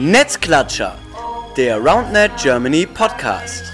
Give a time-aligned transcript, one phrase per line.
[0.00, 0.96] Netzklatscher,
[1.56, 3.64] der RoundNet Germany Podcast.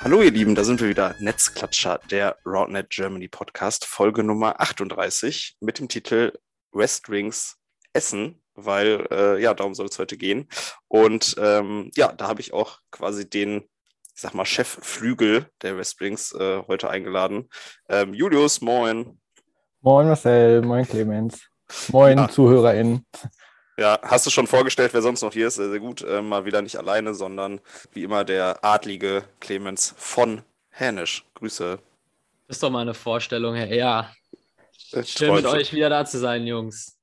[0.00, 1.14] Hallo ihr Lieben, da sind wir wieder.
[1.18, 6.32] Netzklatscher, der RoundNet Germany Podcast, Folge Nummer 38 mit dem Titel
[6.72, 7.58] West Wings
[7.92, 10.48] Essen, weil äh, ja, darum soll es heute gehen.
[10.88, 13.62] Und ähm, ja, da habe ich auch quasi den,
[14.14, 17.48] ich sag mal, Chefflügel der West Wings äh, heute eingeladen.
[17.88, 19.18] Ähm, Julius, moin.
[19.80, 21.42] Moin Marcel, moin Clemens,
[21.88, 22.28] moin ja.
[22.28, 23.04] ZuhörerInnen.
[23.76, 25.56] Ja, hast du schon vorgestellt, wer sonst noch hier ist?
[25.56, 26.02] Sehr, sehr gut.
[26.02, 27.60] Äh, mal wieder nicht alleine, sondern
[27.92, 31.24] wie immer der adlige Clemens von Hänisch.
[31.34, 31.78] Grüße.
[32.46, 33.72] Das ist doch mal eine Vorstellung, Herr.
[33.74, 34.12] Ja.
[35.04, 36.96] Schön mit euch wieder da zu sein, Jungs.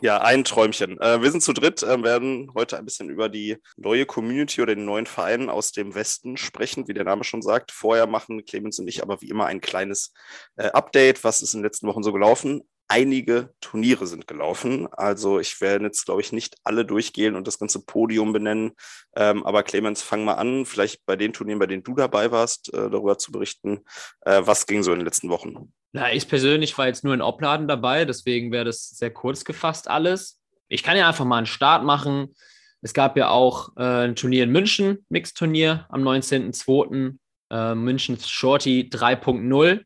[0.00, 1.00] Ja, ein Träumchen.
[1.00, 4.74] Äh, wir sind zu dritt, äh, werden heute ein bisschen über die neue Community oder
[4.74, 7.72] den neuen Verein aus dem Westen sprechen, wie der Name schon sagt.
[7.72, 10.12] Vorher machen Clemens und ich aber wie immer ein kleines
[10.56, 11.24] äh, Update.
[11.24, 12.62] Was ist in den letzten Wochen so gelaufen?
[12.88, 14.88] einige Turniere sind gelaufen.
[14.92, 18.72] Also ich werde jetzt, glaube ich, nicht alle durchgehen und das ganze Podium benennen.
[19.14, 22.72] Ähm, aber Clemens, fang mal an, vielleicht bei den Turnieren, bei denen du dabei warst,
[22.72, 23.84] äh, darüber zu berichten.
[24.22, 25.72] Äh, was ging so in den letzten Wochen?
[25.92, 29.88] Na, ich persönlich war jetzt nur in Opladen dabei, deswegen wäre das sehr kurz gefasst
[29.88, 30.40] alles.
[30.68, 32.34] Ich kann ja einfach mal einen Start machen.
[32.82, 37.16] Es gab ja auch äh, ein Turnier in München, Mixturnier am 19.02.
[37.50, 39.84] Äh, München Shorty 3.0.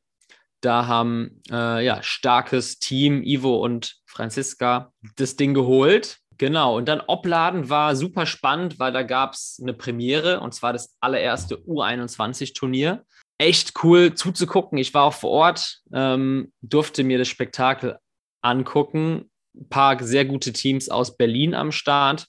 [0.60, 6.18] Da haben äh, ja starkes Team, Ivo und Franziska, das Ding geholt.
[6.38, 10.72] Genau, und dann Opladen war super spannend, weil da gab es eine Premiere und zwar
[10.72, 13.04] das allererste U21-Turnier.
[13.42, 14.78] Echt cool zuzugucken.
[14.78, 17.98] Ich war auch vor Ort, ähm, durfte mir das Spektakel
[18.40, 19.32] angucken.
[19.56, 22.28] Ein paar sehr gute Teams aus Berlin am Start.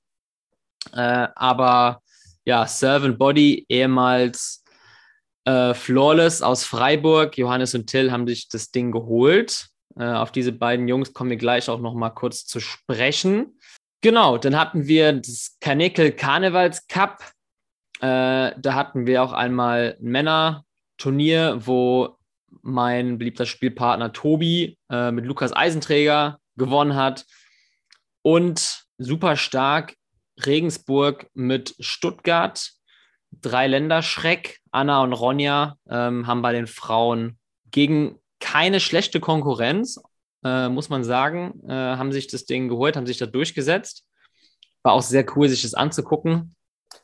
[0.91, 2.01] Äh, aber
[2.45, 4.63] ja, Servant Body, ehemals
[5.45, 9.67] äh, Flawless aus Freiburg, Johannes und Till haben sich das Ding geholt.
[9.95, 13.59] Äh, auf diese beiden Jungs kommen wir gleich auch noch mal kurz zu sprechen.
[14.01, 17.19] Genau, dann hatten wir das Kanickel Karnevals Cup.
[17.99, 20.09] Äh, da hatten wir auch einmal ein
[20.97, 22.17] Männerturnier, wo
[22.61, 27.25] mein beliebter Spielpartner Tobi äh, mit Lukas Eisenträger gewonnen hat.
[28.21, 29.95] Und super stark
[30.45, 32.71] Regensburg mit Stuttgart
[33.41, 34.59] drei Länderschreck.
[34.71, 37.37] Anna und Ronja ähm, haben bei den Frauen
[37.71, 39.99] gegen keine schlechte Konkurrenz,
[40.43, 44.05] äh, muss man sagen, äh, haben sich das Ding geholt, haben sich da durchgesetzt.
[44.83, 46.55] War auch sehr cool, sich das anzugucken.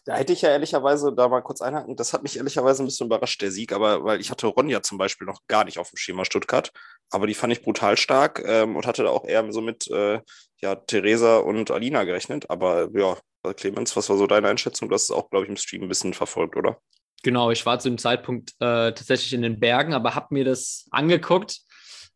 [0.05, 1.95] Da hätte ich ja ehrlicherweise da mal kurz einhaken.
[1.95, 4.97] Das hat mich ehrlicherweise ein bisschen überrascht, der Sieg, aber weil ich hatte Ronja zum
[4.97, 6.71] Beispiel noch gar nicht auf dem Schema Stuttgart,
[7.09, 10.21] aber die fand ich brutal stark ähm, und hatte da auch eher so mit äh,
[10.61, 12.49] ja, Theresa und Alina gerechnet.
[12.49, 13.17] Aber ja,
[13.53, 14.89] Clemens, was war so deine Einschätzung?
[14.89, 16.77] Du hast es auch, glaube ich, im Stream ein bisschen verfolgt, oder?
[17.23, 20.85] Genau, ich war zu dem Zeitpunkt äh, tatsächlich in den Bergen, aber habe mir das
[20.91, 21.59] angeguckt.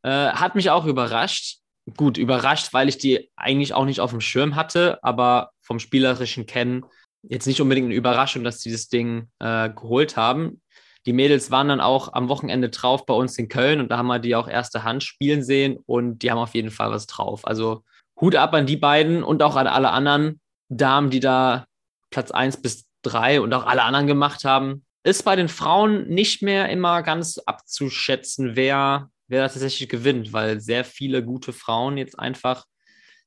[0.02, 1.60] Äh, hat mich auch überrascht.
[1.98, 6.46] Gut, überrascht, weil ich die eigentlich auch nicht auf dem Schirm hatte, aber vom spielerischen
[6.46, 6.86] Kennen
[7.24, 10.62] jetzt nicht unbedingt eine Überraschung, dass sie das Ding äh, geholt haben.
[11.06, 14.08] Die Mädels waren dann auch am Wochenende drauf bei uns in Köln und da haben
[14.08, 17.46] wir die auch erste Hand spielen sehen und die haben auf jeden Fall was drauf.
[17.46, 17.84] Also
[18.20, 20.40] Hut ab an die beiden und auch an alle anderen
[20.70, 21.66] Damen, die da
[22.10, 24.86] Platz 1 bis 3 und auch alle anderen gemacht haben.
[25.04, 30.86] Ist bei den Frauen nicht mehr immer ganz abzuschätzen, wer, wer tatsächlich gewinnt, weil sehr
[30.86, 32.66] viele gute Frauen jetzt einfach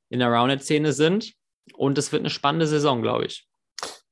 [0.08, 1.34] in der Rounded-Szene sind.
[1.74, 3.46] Und es wird eine spannende Saison, glaube ich.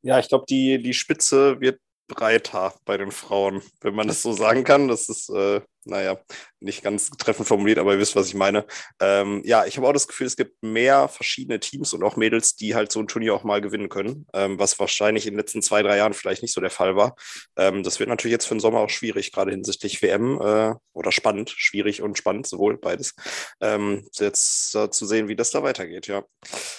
[0.04, 4.34] Ja, ich glaube, die, die Spitze wird breiter bei den Frauen, wenn man das so
[4.34, 4.86] sagen kann.
[4.86, 6.18] Das ist, äh, naja,
[6.60, 8.66] nicht ganz treffend formuliert, aber ihr wisst, was ich meine.
[9.00, 12.56] Ähm, ja, ich habe auch das Gefühl, es gibt mehr verschiedene Teams und auch Mädels,
[12.56, 15.62] die halt so ein Turnier auch mal gewinnen können, ähm, was wahrscheinlich in den letzten
[15.62, 17.14] zwei, drei Jahren vielleicht nicht so der Fall war.
[17.56, 21.12] Ähm, das wird natürlich jetzt für den Sommer auch schwierig, gerade hinsichtlich WM äh, oder
[21.12, 23.14] spannend, schwierig und spannend, sowohl beides.
[23.60, 26.24] Ähm, jetzt äh, zu sehen, wie das da weitergeht, ja.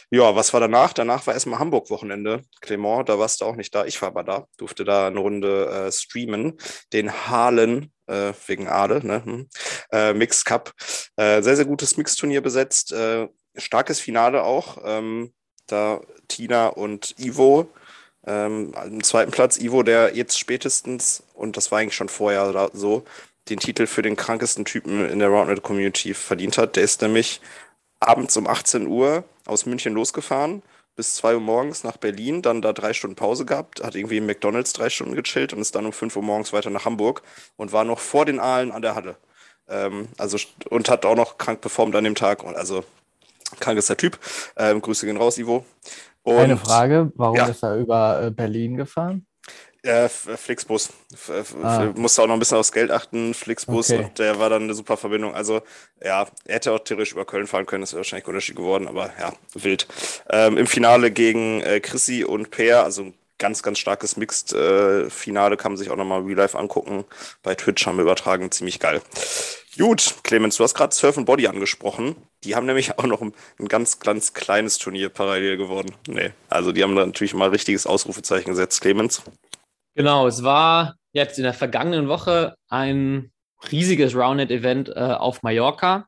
[0.10, 0.94] Ja, was war danach?
[0.94, 2.44] Danach war erstmal Hamburg-Wochenende.
[2.62, 3.86] Clement, da warst du auch nicht da.
[3.86, 6.58] Ich war aber da, durfte da eine Runde äh, streamen.
[6.94, 9.24] Den Halen äh, wegen Ade, ne?
[9.24, 9.50] Hm.
[9.92, 10.74] Äh, Mixed Cup.
[11.16, 12.92] Äh, sehr, sehr gutes Mixturnier besetzt.
[12.92, 14.78] Äh, starkes Finale auch.
[14.84, 15.34] Ähm,
[15.68, 17.68] da Tina und Ivo.
[18.28, 23.04] Ähm, im zweiten Platz Ivo, der jetzt spätestens, und das war eigentlich schon vorher so,
[23.50, 26.76] den Titel für den krankesten Typen in der Roundnet Community verdient hat.
[26.76, 27.42] Der ist nämlich
[28.00, 30.64] abends um 18 Uhr aus München losgefahren
[30.96, 34.26] bis 2 Uhr morgens nach Berlin, dann da drei Stunden Pause gehabt, hat irgendwie im
[34.26, 37.22] McDonalds drei Stunden gechillt und ist dann um 5 Uhr morgens weiter nach Hamburg
[37.58, 39.18] und war noch vor den Aalen an der Halle.
[39.68, 40.38] Ähm, also,
[40.70, 42.44] und hat auch noch krank performt an dem Tag.
[42.44, 42.84] Und also,
[43.60, 44.20] krank ist der Typ.
[44.56, 45.66] Ähm, Grüße gehen raus, Ivo.
[46.24, 47.48] Und, Eine Frage, warum ja.
[47.48, 49.26] ist er über äh, Berlin gefahren?
[49.86, 50.90] Äh, Flixbus.
[51.14, 51.92] F Ah.
[51.96, 54.04] Musste auch noch ein bisschen aufs Geld achten, Flixbus, Okay.
[54.04, 55.36] und der war dann eine super Verbindung.
[55.36, 55.62] Also,
[56.04, 58.88] ja, er hätte auch theoretisch über Köln fahren können, das wäre wahrscheinlich ein Unterschied geworden,
[58.88, 59.88] aber ja, wild.
[60.30, 65.74] Ähm, Im Finale gegen äh, Chrissy und Peer, also ein ganz, ganz starkes Mixed-Finale, kann
[65.74, 67.06] man sich auch nochmal real life angucken.
[67.44, 69.02] Bei Twitch haben wir übertragen, ziemlich geil.
[69.78, 72.16] Gut, Clemens, du hast gerade Surf and Body angesprochen.
[72.44, 75.94] Die haben nämlich auch noch ein, ein ganz, ganz kleines Turnier parallel gewonnen.
[76.08, 79.22] Nee, also die haben da natürlich mal richtiges Ausrufezeichen gesetzt, Clemens.
[79.96, 83.32] Genau, es war jetzt in der vergangenen Woche ein
[83.72, 86.08] riesiges Roundnet-Event äh, auf Mallorca,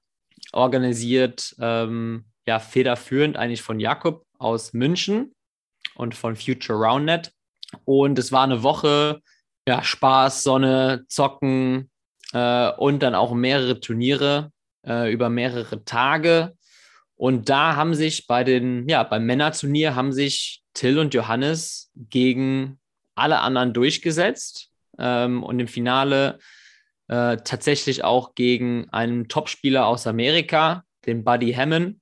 [0.51, 5.33] organisiert ähm, ja federführend eigentlich von Jakob aus München
[5.95, 7.31] und von Future Roundnet.
[7.85, 9.21] Und es war eine Woche,
[9.65, 11.89] ja, Spaß, Sonne, Zocken
[12.33, 14.51] äh, und dann auch mehrere Turniere
[14.85, 16.57] äh, über mehrere Tage.
[17.15, 22.79] Und da haben sich bei den, ja, beim Männerturnier haben sich Till und Johannes gegen
[23.17, 26.39] alle anderen durchgesetzt ähm, und im Finale
[27.07, 31.99] äh, tatsächlich auch gegen einen Topspieler aus Amerika, den Buddy Hammond,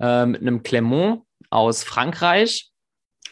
[0.00, 2.70] äh, mit einem Clermont aus Frankreich.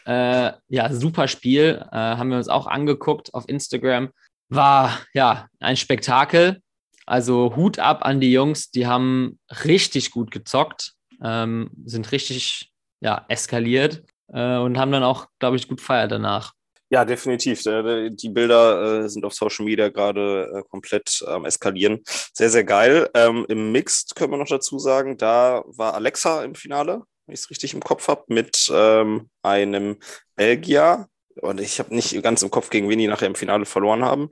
[0.05, 4.09] Äh, ja, super Spiel, äh, haben wir uns auch angeguckt auf Instagram.
[4.49, 6.61] War ja ein Spektakel.
[7.05, 12.71] Also Hut ab an die Jungs, die haben richtig gut gezockt, ähm, sind richtig
[13.01, 16.53] ja, eskaliert äh, und haben dann auch, glaube ich, gut feiert danach.
[16.93, 17.65] Ja, definitiv.
[17.65, 22.03] Äh, Die Bilder äh, sind auf Social Media gerade äh, komplett am Eskalieren.
[22.05, 23.09] Sehr, sehr geil.
[23.15, 27.39] Ähm, Im Mixed können wir noch dazu sagen, da war Alexa im Finale, wenn ich
[27.39, 29.97] es richtig im Kopf habe, mit ähm, einem
[30.35, 31.07] Belgier.
[31.41, 34.29] Und ich habe nicht ganz im Kopf, gegen wen die nachher im Finale verloren haben.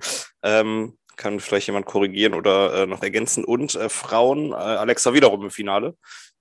[1.22, 3.46] Kann vielleicht jemand korrigieren oder äh, noch ergänzen.
[3.46, 5.96] Und äh, Frauen, äh, Alexa wiederum im Finale.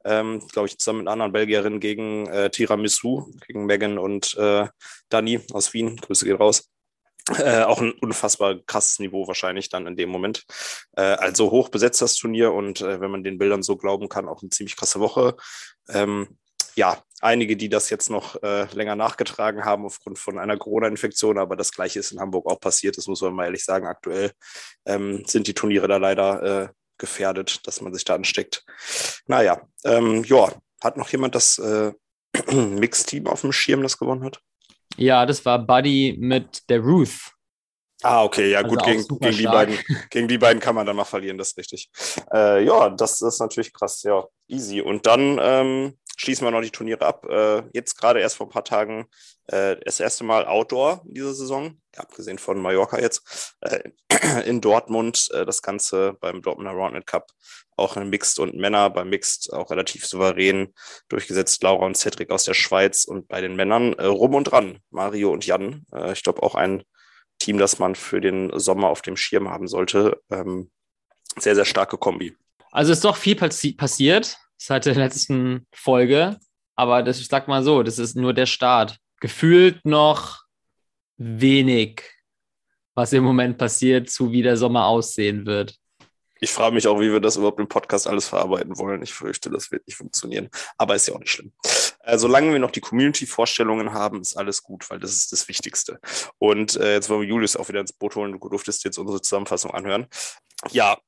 [0.06, 4.69] Ähm, Glaube ich, zusammen mit anderen Belgierin gegen äh, Tiramisu, gegen Megan und äh,
[5.11, 5.97] Dani aus Wien.
[5.97, 6.71] Grüße gehen raus.
[7.37, 10.47] Äh, auch ein unfassbar krasses Niveau wahrscheinlich dann in dem Moment.
[10.94, 14.49] Also hoch besetzt das Turnier und wenn man den Bildern so glauben kann, auch eine
[14.49, 15.37] ziemlich krasse Woche.
[15.91, 16.38] Ähm,
[16.76, 21.56] ja, einige, die das jetzt noch äh, länger nachgetragen haben aufgrund von einer Corona-Infektion, aber
[21.56, 23.87] das gleiche ist in Hamburg auch passiert, das muss man mal ehrlich sagen.
[23.87, 24.32] Aktuell
[24.87, 26.69] ähm, sind die Turniere da leider äh,
[26.99, 28.64] gefährdet, dass man sich da ansteckt.
[29.26, 30.52] Naja, ähm, ja,
[30.82, 31.93] hat noch jemand das äh,
[32.52, 34.40] Mixteam auf dem Schirm, das gewonnen hat?
[34.96, 37.32] Ja, das war Buddy mit der Ruth.
[38.02, 39.55] Ah, okay, ja, Also gut, gegen, gegen, die stark.
[39.55, 39.78] beiden,
[40.11, 41.90] gegen die beiden kann man dann mal verlieren, das ist richtig.
[42.32, 44.81] Äh, ja, das, das ist natürlich krass, ja, easy.
[44.81, 47.25] Und dann ähm, schließen wir noch die Turniere ab.
[47.31, 49.06] Äh, jetzt gerade erst vor ein paar Tagen
[49.46, 53.81] äh, das erste Mal Outdoor in dieser Saison, abgesehen von Mallorca jetzt, äh,
[54.44, 57.28] in Dortmund äh, das Ganze beim Dortmunder Roundnet Cup
[57.75, 60.75] auch in Mixed und Männer, beim Mixed auch relativ souverän
[61.08, 61.62] durchgesetzt.
[61.62, 65.32] Laura und Cedric aus der Schweiz und bei den Männern äh, rum und dran, Mario
[65.32, 65.87] und Jan.
[65.90, 66.82] Äh, ich glaube auch ein
[67.38, 70.20] Team, das man für den Sommer auf dem Schirm haben sollte.
[70.31, 70.70] Ähm,
[71.38, 72.37] sehr, sehr starke Kombi.
[72.73, 76.39] Also ist doch viel passi passiert seit der letzten Folge,
[76.77, 78.99] aber das, ich sag mal so, das ist nur der Start.
[79.21, 80.45] Gefühlt noch
[81.17, 82.03] wenig,
[82.95, 85.77] was im Moment passiert, zu wie der Sommer aussehen wird.
[86.43, 89.03] Ich frage mich auch, wie wir das überhaupt im Podcast alles verarbeiten wollen.
[89.03, 90.49] Ich fürchte, das wird nicht funktionieren.
[90.79, 91.53] Aber ist ja auch nicht schlimm.
[92.03, 96.01] Äh, solange wir noch die Community-Vorstellungen haben, ist alles gut, weil das ist das Wichtigste.
[96.39, 98.39] Und äh, jetzt wollen wir Julius auch wieder ins Boot holen.
[98.41, 100.07] Du durftest jetzt unsere Zusammenfassung anhören.
[100.71, 100.99] Ja,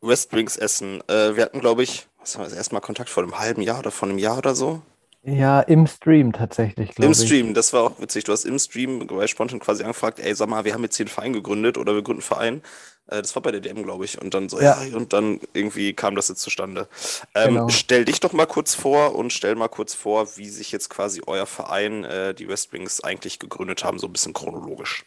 [0.00, 1.02] Westwings Essen.
[1.08, 3.62] Äh, wir hatten, glaube ich, was haben wir das erste Mal Kontakt vor einem halben
[3.62, 4.82] Jahr oder vor einem Jahr oder so?
[5.22, 7.18] Ja, im Stream tatsächlich, glaube Im ich.
[7.18, 8.24] Stream, das war auch witzig.
[8.24, 11.04] Du hast im Stream bei Spontan quasi angefragt, ey, sag mal, wir haben jetzt hier
[11.06, 12.62] einen Verein gegründet oder wir gründen einen Verein.
[13.08, 14.20] Äh, das war bei der DM, glaube ich.
[14.22, 14.82] Und dann so, ja.
[14.82, 14.96] Ja.
[14.96, 16.88] und dann irgendwie kam das jetzt zustande.
[17.34, 17.68] Ähm, Genau.
[17.68, 21.20] Stell dich doch mal kurz vor und stell mal kurz vor, wie sich jetzt quasi
[21.26, 25.04] euer Verein, äh, die Westwings, eigentlich gegründet haben, so ein bisschen chronologisch.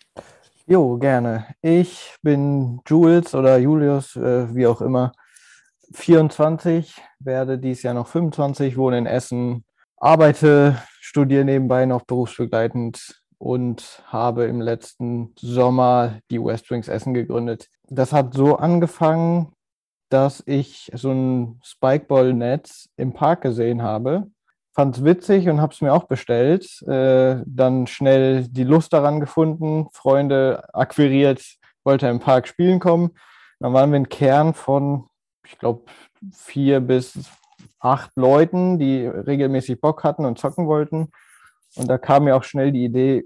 [0.68, 1.48] Jo, gerne.
[1.62, 5.13] Ich bin Jules oder Julius, äh, wie auch immer,
[5.93, 9.63] 24, werde dieses Jahr noch 25, wohne in Essen,
[9.98, 17.69] arbeite, studiere nebenbei noch berufsbegleitend und habe im letzten Sommer die Westwings Essen gegründet.
[17.89, 19.53] Das hat so angefangen,
[20.10, 24.27] dass ich so ein Spikeball-Netz im Park gesehen habe.
[24.74, 26.81] Fand es witzig und habe es mir auch bestellt.
[26.88, 31.43] Äh, dann schnell die Lust daran gefunden, Freunde akquiriert,
[31.83, 33.12] wollte im Park spielen kommen.
[33.60, 35.07] Dann waren wir ein Kern von,
[35.51, 35.84] ich glaube,
[36.34, 37.20] vier bis
[37.79, 41.12] acht Leuten, die regelmäßig Bock hatten und zocken wollten.
[41.75, 43.25] Und da kam mir auch schnell die Idee,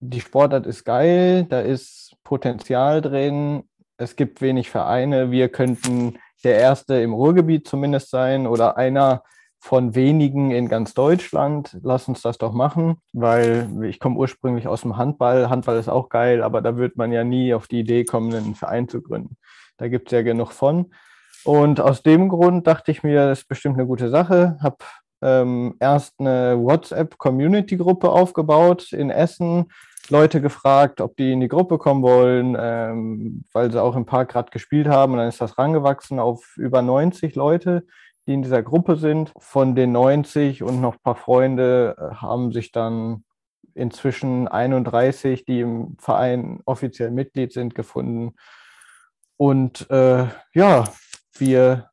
[0.00, 3.64] die Sportart ist geil, da ist Potenzial drin,
[3.96, 9.22] es gibt wenig Vereine, wir könnten der Erste im Ruhrgebiet zumindest sein oder einer
[9.60, 11.78] von wenigen in ganz Deutschland.
[11.82, 15.48] Lass uns das doch machen, weil ich komme ursprünglich aus dem Handball.
[15.48, 18.54] Handball ist auch geil, aber da wird man ja nie auf die Idee kommen, einen
[18.54, 19.38] Verein zu gründen.
[19.78, 20.92] Da gibt es ja genug von.
[21.44, 24.56] Und aus dem Grund dachte ich mir, das ist bestimmt eine gute Sache.
[24.62, 24.76] Habe
[25.22, 29.66] ähm, erst eine WhatsApp-Community-Gruppe aufgebaut in Essen,
[30.10, 34.32] Leute gefragt, ob die in die Gruppe kommen wollen, ähm, weil sie auch im Park
[34.32, 35.12] gerade gespielt haben.
[35.12, 37.86] Und dann ist das rangewachsen auf über 90 Leute,
[38.26, 39.32] die in dieser Gruppe sind.
[39.38, 43.24] Von den 90 und noch ein paar Freunde äh, haben sich dann
[43.74, 48.34] inzwischen 31, die im Verein offiziell Mitglied sind, gefunden.
[49.36, 50.84] Und äh, ja,
[51.40, 51.90] wir,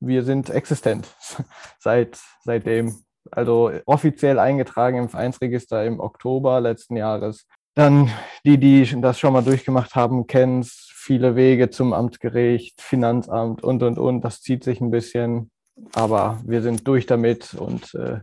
[0.00, 1.08] wir sind existent
[1.78, 3.04] seit, seitdem.
[3.30, 7.46] Also offiziell eingetragen im Vereinsregister im Oktober letzten Jahres.
[7.74, 8.10] Dann
[8.44, 10.90] die, die das schon mal durchgemacht haben, kennen es.
[10.94, 14.22] Viele Wege zum Amtsgericht, Finanzamt und, und, und.
[14.22, 15.50] Das zieht sich ein bisschen.
[15.92, 18.20] Aber wir sind durch damit und äh,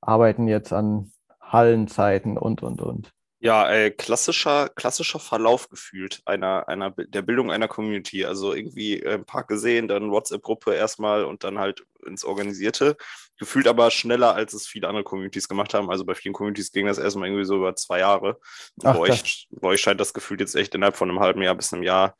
[0.00, 3.12] arbeiten jetzt an Hallenzeiten und, und, und.
[3.42, 8.26] Ja, äh, klassischer, klassischer Verlauf gefühlt einer, einer, der Bildung einer Community.
[8.26, 12.98] Also irgendwie äh, im Park gesehen, dann WhatsApp-Gruppe erstmal und dann halt ins Organisierte.
[13.38, 15.90] Gefühlt aber schneller, als es viele andere Communities gemacht haben.
[15.90, 18.38] Also bei vielen Communities ging das erstmal irgendwie so über zwei Jahre.
[18.84, 21.54] Ach, bei, euch, bei euch scheint das Gefühl jetzt echt innerhalb von einem halben Jahr
[21.54, 22.16] bis einem Jahr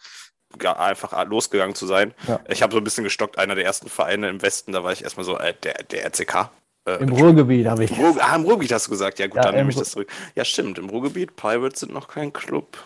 [0.65, 2.15] einfach losgegangen zu sein.
[2.27, 2.41] Ja.
[2.49, 5.05] Ich habe so ein bisschen gestockt, einer der ersten Vereine im Westen, da war ich
[5.05, 6.51] erstmal so, äh, der, der RCK,
[6.99, 7.99] äh, Im Ruhrgebiet habe ich.
[7.99, 9.19] Ruhr, ah, im Ruhrgebiet hast du gesagt.
[9.19, 10.11] Ja, gut, ja, dann nehme ich das zurück.
[10.35, 10.79] Ja, stimmt.
[10.79, 12.79] Im Ruhrgebiet, Pirates sind noch kein Club.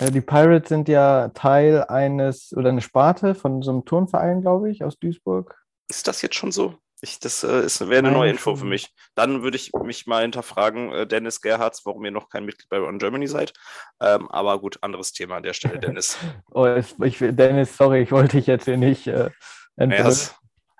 [0.00, 4.70] Ja, die Pirates sind ja Teil eines oder eine Sparte von so einem Turnverein, glaube
[4.70, 5.56] ich, aus Duisburg.
[5.88, 6.74] Ist das jetzt schon so?
[7.00, 8.94] Ich, das äh, wäre eine neue Info für mich.
[9.14, 12.78] Dann würde ich mich mal hinterfragen, äh, Dennis Gerhards, warum ihr noch kein Mitglied bei
[12.78, 13.52] Run Germany seid.
[14.00, 16.16] Ähm, aber gut, anderes Thema an der Stelle, Dennis.
[16.50, 16.66] oh,
[17.02, 19.30] ich, Dennis, sorry, ich wollte dich jetzt hier nicht äh.
[19.76, 20.10] Ja,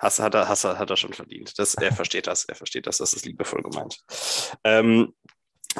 [0.05, 1.59] Hass hat er, Hass hat er schon verdient.
[1.59, 3.99] Das, er versteht das, er versteht das, das ist liebevoll gemeint.
[4.63, 5.15] Ähm,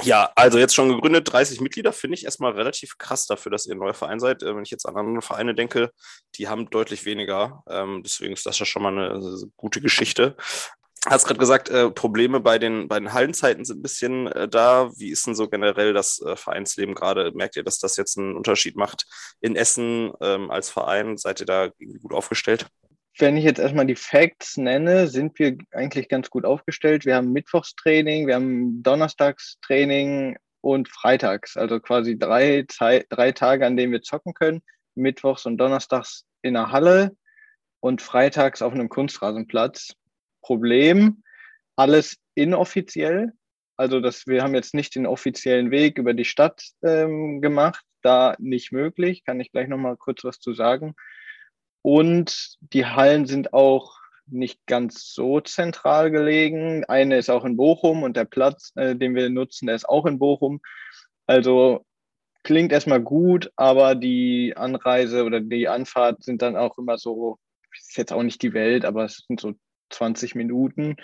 [0.03, 3.75] ja, also jetzt schon gegründet, 30 Mitglieder, finde ich erstmal relativ krass dafür, dass ihr
[3.75, 4.43] ein neuer Verein seid.
[4.43, 5.91] Äh, wenn ich jetzt an andere Vereine denke,
[6.37, 7.63] die haben deutlich weniger.
[7.69, 10.37] Ähm, deswegen ist das ja schon mal eine, eine gute Geschichte.
[11.07, 14.91] Hast gerade gesagt, äh, Probleme bei den, bei den Hallenzeiten sind ein bisschen äh, da.
[14.97, 17.31] Wie ist denn so generell das äh, Vereinsleben gerade?
[17.35, 19.05] Merkt ihr, dass das jetzt einen Unterschied macht
[19.43, 21.19] in Essen ähm, als Verein?
[21.19, 21.69] Seid ihr da
[22.01, 22.69] gut aufgestellt?
[23.19, 27.05] Wenn ich jetzt erstmal die Facts nenne, sind wir eigentlich ganz gut aufgestellt.
[27.05, 33.93] Wir haben Mittwochstraining, wir haben Donnerstagstraining und Freitags, also quasi drei, drei Tage, an denen
[33.93, 34.63] wir zocken können.
[34.95, 37.17] Mittwochs und Donnerstags in der Halle
[37.81, 39.95] und freitags auf einem Kunstrasenplatz.
[40.41, 41.23] Problem,
[41.77, 43.33] alles inoffiziell.
[43.77, 48.37] Also dass wir haben jetzt nicht den offiziellen Weg über die Stadt ähm, gemacht, da
[48.39, 49.25] nicht möglich.
[49.25, 50.95] Kann ich gleich nochmal kurz was zu sagen.
[51.85, 56.83] Und die Hallen sind auch nicht ganz so zentral gelegen.
[56.87, 60.07] Eine ist auch in Bochum und der Platz, äh, den wir nutzen, der ist auch
[60.07, 60.63] in Bochum.
[61.27, 61.85] Also
[62.43, 67.39] klingt erstmal gut, aber die Anreise oder die Anfahrt sind dann auch immer so,
[67.77, 69.53] ist jetzt auch nicht die Welt, aber es sind so
[69.91, 70.97] 20 Minuten,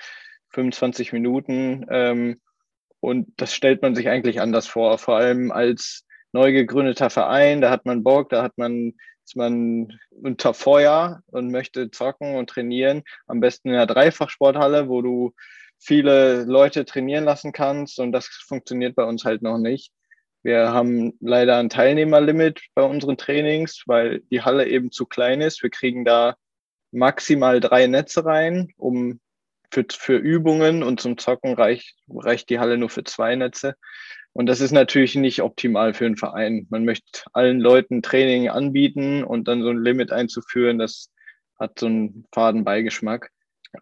[0.48, 1.84] 25 Minuten.
[1.90, 2.40] Ähm,
[3.00, 7.68] und das stellt man sich eigentlich anders vor, vor allem als neu gegründeter Verein, da
[7.68, 13.02] hat man Bock, da hat man ist man unter Feuer und möchte zocken und trainieren,
[13.26, 15.34] am besten in einer Dreifachsporthalle, wo du
[15.78, 19.92] viele Leute trainieren lassen kannst und das funktioniert bei uns halt noch nicht.
[20.42, 25.62] Wir haben leider ein Teilnehmerlimit bei unseren Trainings, weil die Halle eben zu klein ist.
[25.62, 26.36] Wir kriegen da
[26.92, 29.20] maximal drei Netze rein, um
[29.70, 33.74] für, für Übungen und zum Zocken reicht, reicht die Halle nur für zwei Netze.
[34.32, 36.66] Und das ist natürlich nicht optimal für einen Verein.
[36.70, 41.10] Man möchte allen Leuten Training anbieten und dann so ein Limit einzuführen, das
[41.58, 43.30] hat so einen faden Beigeschmack.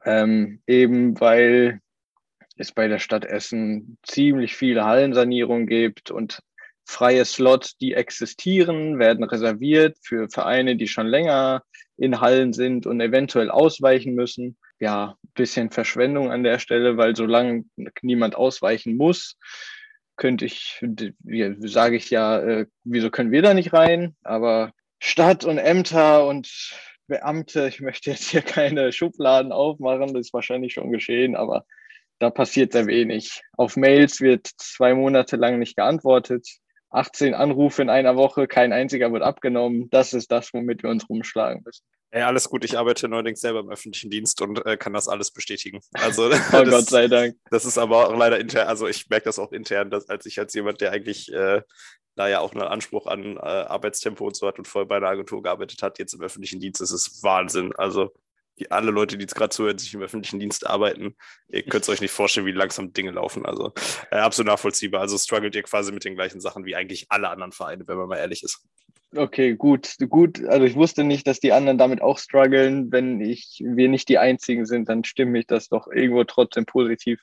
[0.05, 1.81] Ähm, eben weil
[2.57, 6.41] es bei der Stadt Essen ziemlich viele Hallensanierungen gibt und
[6.85, 11.63] freie Slots, die existieren, werden reserviert für Vereine, die schon länger
[11.97, 14.57] in Hallen sind und eventuell ausweichen müssen.
[14.81, 17.65] Ja, bisschen Verschwendung an der Stelle, weil solange
[18.03, 19.37] niemand ausweichen muss,
[20.17, 20.85] könnte ich,
[21.61, 24.17] sage ich ja, äh, wieso können wir da nicht rein?
[24.23, 26.75] Aber Stadt und Ämter und
[27.07, 31.65] Beamte, ich möchte jetzt hier keine Schubladen aufmachen, das ist wahrscheinlich schon geschehen, aber
[32.19, 33.43] da passiert sehr wenig.
[33.57, 36.47] Auf Mails wird zwei Monate lang nicht geantwortet.
[36.91, 39.89] 18 Anrufe in einer Woche, kein einziger wird abgenommen.
[39.91, 41.85] Das ist das, womit wir uns rumschlagen müssen.
[42.11, 45.31] Ey, alles gut, ich arbeite neuerdings selber im öffentlichen Dienst und äh, kann das alles
[45.31, 45.81] bestätigen.
[45.93, 47.37] Also, oh das, Gott sei Dank.
[47.51, 50.39] Das ist aber auch leider intern, also ich merke das auch intern, dass als ich
[50.39, 51.63] als jemand, der eigentlich äh,
[52.17, 55.09] da ja auch einen Anspruch an äh, Arbeitstempo und so hat und vorher bei einer
[55.09, 57.73] Agentur gearbeitet hat, jetzt im öffentlichen Dienst, ist Wahnsinn.
[57.77, 58.13] Also
[58.59, 61.17] die, alle Leute, die jetzt gerade zuhören, sich im öffentlichen Dienst arbeiten,
[61.49, 63.47] ihr könnt es euch nicht vorstellen, wie langsam Dinge laufen.
[63.47, 63.73] Also
[64.11, 65.01] äh, absolut nachvollziehbar.
[65.01, 68.09] Also struggelt ihr quasi mit den gleichen Sachen wie eigentlich alle anderen Vereine, wenn man
[68.09, 68.65] mal ehrlich ist.
[69.17, 70.45] Okay, gut, gut.
[70.45, 72.93] Also ich wusste nicht, dass die anderen damit auch strugglen.
[72.93, 77.23] Wenn ich, wir nicht die einzigen sind, dann stimmt mich das doch irgendwo trotzdem positiv,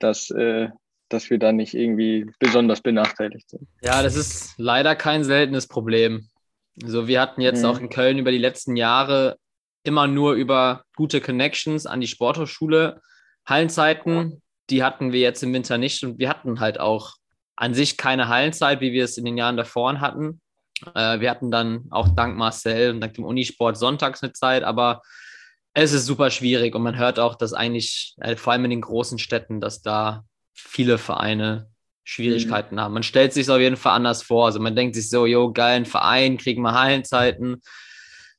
[0.00, 0.68] dass, äh,
[1.08, 3.68] dass wir da nicht irgendwie besonders benachteiligt sind.
[3.80, 6.28] Ja, das ist leider kein seltenes Problem.
[6.84, 7.66] So, wir hatten jetzt Mhm.
[7.68, 9.38] auch in Köln über die letzten Jahre
[9.84, 13.00] immer nur über gute Connections an die Sporthochschule
[13.46, 14.42] Hallenzeiten.
[14.70, 17.12] Die hatten wir jetzt im Winter nicht und wir hatten halt auch
[17.54, 20.40] an sich keine Hallenzeit, wie wir es in den Jahren davor hatten.
[20.94, 25.02] Äh, wir hatten dann auch dank Marcel und dank dem Unisport sonntags eine Zeit, aber
[25.74, 28.80] es ist super schwierig und man hört auch, dass eigentlich, äh, vor allem in den
[28.80, 31.68] großen Städten, dass da viele Vereine
[32.04, 32.94] Schwierigkeiten haben.
[32.94, 34.46] Man stellt sich auf jeden Fall anders vor.
[34.46, 37.62] Also man denkt sich so, jo, geilen Verein, kriegen wir Hallenzeiten.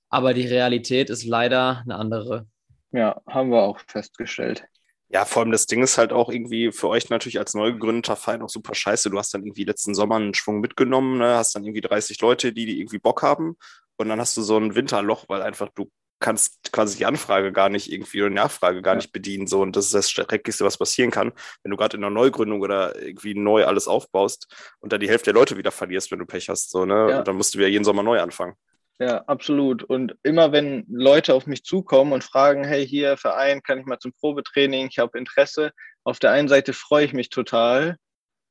[0.09, 2.47] Aber die Realität ist leider eine andere.
[2.91, 4.65] Ja, haben wir auch festgestellt.
[5.09, 8.15] Ja, vor allem das Ding ist halt auch irgendwie für euch natürlich als neu gegründeter
[8.15, 9.09] Verein auch super scheiße.
[9.09, 11.35] Du hast dann irgendwie letzten Sommer einen Schwung mitgenommen, ne?
[11.35, 13.55] hast dann irgendwie 30 Leute, die, die irgendwie Bock haben.
[13.97, 17.69] Und dann hast du so ein Winterloch, weil einfach du kannst quasi die Anfrage gar
[17.69, 18.97] nicht irgendwie oder die Nachfrage gar Ja.
[18.97, 19.47] nicht bedienen.
[19.47, 21.31] So, und das ist das Schrecklichste, was passieren kann,
[21.61, 24.47] wenn du gerade in einer Neugründung oder irgendwie neu alles aufbaust
[24.79, 26.71] und dann die Hälfte der Leute wieder verlierst, wenn du Pech hast.
[26.71, 27.07] So, ne?
[27.11, 27.19] Ja.
[27.19, 28.55] Und dann musst du wieder jeden Sommer neu anfangen.
[28.99, 29.83] Ja, absolut.
[29.83, 33.99] Und immer wenn Leute auf mich zukommen und fragen, hey, hier Verein, kann ich mal
[33.99, 35.71] zum Probetraining, ich habe Interesse.
[36.05, 37.97] Auf der einen Seite freue ich mich total.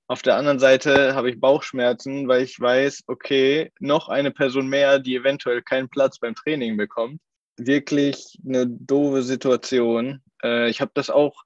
[0.06, 4.98] Auf der anderen Seite habe ich Bauchschmerzen, weil ich weiß, okay, noch eine Person mehr,
[4.98, 7.20] die eventuell keinen Platz beim Training bekommt.
[7.56, 10.20] Wirklich eine doofe Situation.
[10.42, 11.42] Äh, ich habe das auch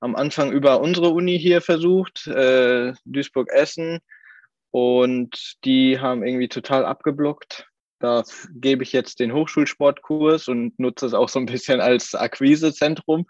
[0.00, 4.00] am Anfang über unsere Uni hier versucht, äh, Duisburg-Essen.
[4.72, 7.69] Und die haben irgendwie total abgeblockt.
[8.00, 13.26] Da gebe ich jetzt den Hochschulsportkurs und nutze es auch so ein bisschen als Akquisezentrum.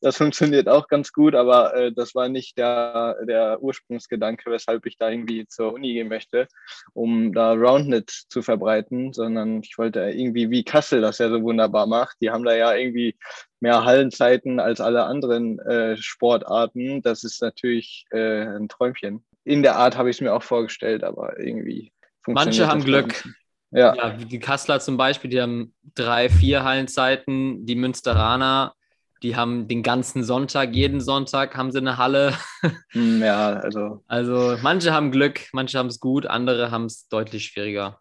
[0.00, 4.98] Das funktioniert auch ganz gut, aber äh, das war nicht der, der Ursprungsgedanke, weshalb ich
[4.98, 6.48] da irgendwie zur Uni gehen möchte,
[6.94, 11.86] um da Roundnet zu verbreiten, sondern ich wollte irgendwie, wie Kassel das ja so wunderbar
[11.86, 13.16] macht, die haben da ja irgendwie
[13.60, 17.02] mehr Hallenzeiten als alle anderen äh, Sportarten.
[17.02, 19.24] Das ist natürlich äh, ein Träumchen.
[19.44, 21.92] In der Art habe ich es mir auch vorgestellt, aber irgendwie
[22.26, 23.06] Manche funktioniert haben Glück.
[23.06, 23.36] nicht.
[23.70, 27.66] Ja, Ja, wie die Kasseler zum Beispiel, die haben drei, vier Hallenzeiten.
[27.66, 28.74] Die Münsteraner,
[29.22, 32.34] die haben den ganzen Sonntag, jeden Sonntag haben sie eine Halle.
[32.92, 37.44] Hm, ja, also Also manche haben Glück, manche haben es gut, andere haben es deutlich
[37.46, 38.00] schwieriger.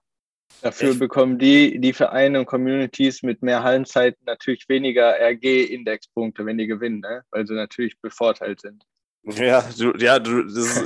[0.62, 6.58] dafür Ich- bekommen die, die Vereine und Communities mit mehr Hallenzeiten natürlich weniger RG-Indexpunkte, wenn
[6.58, 7.24] die gewinnen, ne?
[7.32, 8.84] weil sie natürlich bevorteilt sind.
[9.30, 10.78] Ja, du, ja, du, das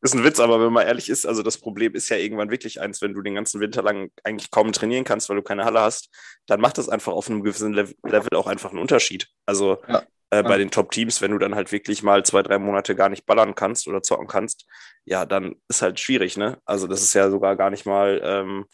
[0.00, 2.80] ist, ein Witz, aber wenn man ehrlich ist, also das Problem ist ja irgendwann wirklich
[2.80, 5.80] eins, wenn du den ganzen Winter lang eigentlich kaum trainieren kannst, weil du keine Halle
[5.80, 6.10] hast,
[6.46, 9.28] dann macht das einfach auf einem gewissen Lev- Level auch einfach einen Unterschied.
[9.46, 10.02] Also Ja.
[10.30, 10.58] äh, bei Ja.
[10.58, 13.86] den Top-Teams, wenn du dann halt wirklich mal zwei, drei Monate gar nicht ballern kannst
[13.86, 14.66] oder zocken kannst,
[15.04, 16.58] ja, dann ist halt schwierig, ne?
[16.64, 18.64] Also das ist ja sogar gar nicht mal ähm,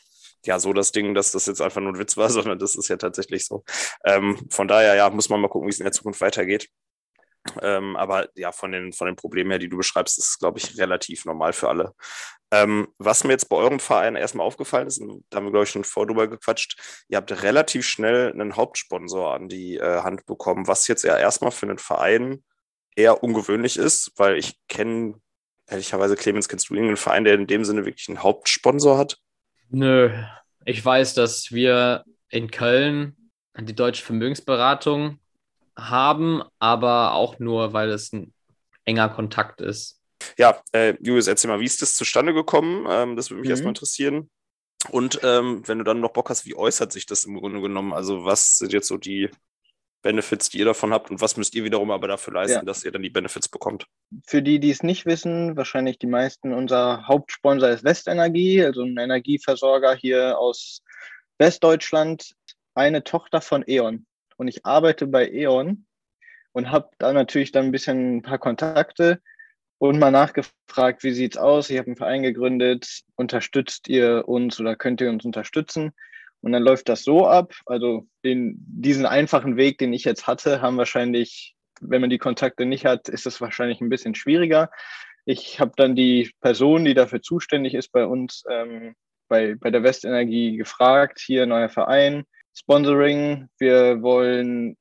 [0.47, 2.89] ja so das Ding, dass das jetzt einfach nur ein Witz war, sondern das ist
[2.89, 3.65] ja tatsächlich so.
[4.05, 6.69] Ähm, von daher, ja, muss man mal gucken, wie es in der Zukunft weitergeht.
[7.63, 10.59] Ähm, aber ja, von den, von den Problemen her, die du beschreibst, ist es, glaube
[10.59, 11.95] ich, relativ normal für alle.
[12.53, 15.65] Ähm, was mir jetzt bei eurem Verein erstmal aufgefallen ist, und da haben wir, glaube
[15.65, 20.27] ich, schon vor drüber gequatscht, ihr habt relativ schnell einen Hauptsponsor an die äh, Hand
[20.27, 22.43] bekommen, was jetzt ja erstmal für einen Verein
[22.97, 25.15] eher ungewöhnlich ist, weil ich kenne,
[25.69, 29.19] ehrlicherweise, Clemens, kennst du irgendeinen Verein, der in dem Sinne wirklich einen Hauptsponsor hat?
[29.69, 30.11] Nö,
[30.65, 33.17] ich weiß, dass wir in Köln
[33.57, 35.20] die Deutsche Vermögensberatung
[35.89, 38.33] haben, aber auch nur, weil es ein
[38.85, 40.01] enger Kontakt ist.
[40.37, 42.87] Ja, äh, Julius, erzähl mal, wie ist das zustande gekommen?
[42.91, 43.53] Ähm, das würde mich Mhm.
[43.53, 44.31] erstmal interessieren.
[44.91, 47.93] Und ähm, wenn du dann noch Bock hast, wie äußert sich das im Grunde genommen?
[47.93, 49.31] Also, was sind jetzt so die
[50.03, 52.65] Benefits, die ihr davon habt und was müsst ihr wiederum aber dafür leisten, Ja.
[52.65, 53.87] dass ihr dann die Benefits bekommt?
[54.27, 58.97] Für die, die es nicht wissen, wahrscheinlich die meisten, unser Hauptsponsor ist Westenergie, also ein
[58.97, 60.83] Energieversorger hier aus
[61.39, 62.33] Westdeutschland,
[62.75, 64.07] eine Tochter von E.ON.
[64.41, 65.85] Und ich arbeite bei E.ON
[66.53, 69.21] und habe da natürlich dann ein bisschen ein paar Kontakte
[69.77, 71.69] und mal nachgefragt, wie sieht's aus?
[71.69, 75.93] Ich habe einen Verein gegründet, unterstützt ihr uns oder könnt ihr uns unterstützen?
[76.41, 77.53] Und dann läuft das so ab.
[77.67, 82.65] Also den, diesen einfachen Weg, den ich jetzt hatte, haben wahrscheinlich, wenn man die Kontakte
[82.65, 84.71] nicht hat, ist es wahrscheinlich ein bisschen schwieriger.
[85.27, 88.95] Ich habe dann die Person, die dafür zuständig ist bei uns, ähm,
[89.29, 92.25] bei, bei der Westenergie gefragt, hier neuer Verein,
[92.61, 94.77] Sponsoring, wir wollen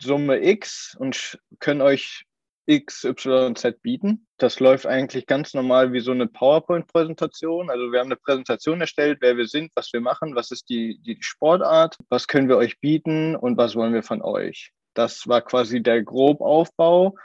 [0.00, 2.24] Summe X und können euch
[2.70, 4.28] XYZ bieten.
[4.38, 7.70] Das läuft eigentlich ganz normal wie so eine PowerPoint-Präsentation.
[7.70, 11.00] Also wir haben eine Präsentation erstellt, wer wir sind, was wir machen, was ist die,
[11.02, 14.70] die Sportart, was können wir euch bieten und was wollen wir von euch.
[14.94, 17.16] Das war quasi der Grobaufbau.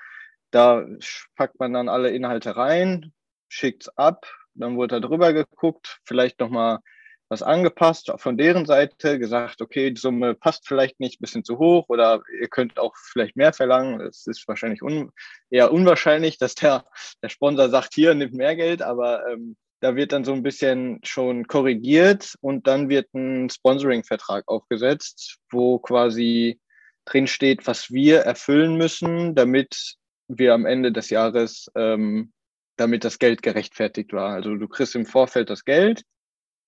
[0.50, 0.88] Da
[1.36, 3.14] packt man dann alle Inhalte rein,
[3.48, 6.80] schickt es ab, dann wurde da drüber geguckt, vielleicht nochmal
[7.30, 11.60] was angepasst von deren Seite, gesagt, okay, die Summe passt vielleicht nicht, ein bisschen zu
[11.60, 14.02] hoch oder ihr könnt auch vielleicht mehr verlangen.
[14.02, 15.12] Es ist wahrscheinlich un
[15.52, 16.86] eher unwahrscheinlich, dass der,
[17.22, 21.00] der Sponsor sagt, hier, nimmt mehr Geld, aber ähm, da wird dann so ein bisschen
[21.04, 26.60] schon korrigiert und dann wird ein Sponsoring-Vertrag aufgesetzt, wo quasi
[27.06, 29.96] drin steht, was wir erfüllen müssen, damit
[30.28, 32.34] wir am Ende des Jahres, ähm,
[32.76, 34.34] damit das Geld gerechtfertigt war.
[34.34, 36.04] Also du kriegst im Vorfeld das Geld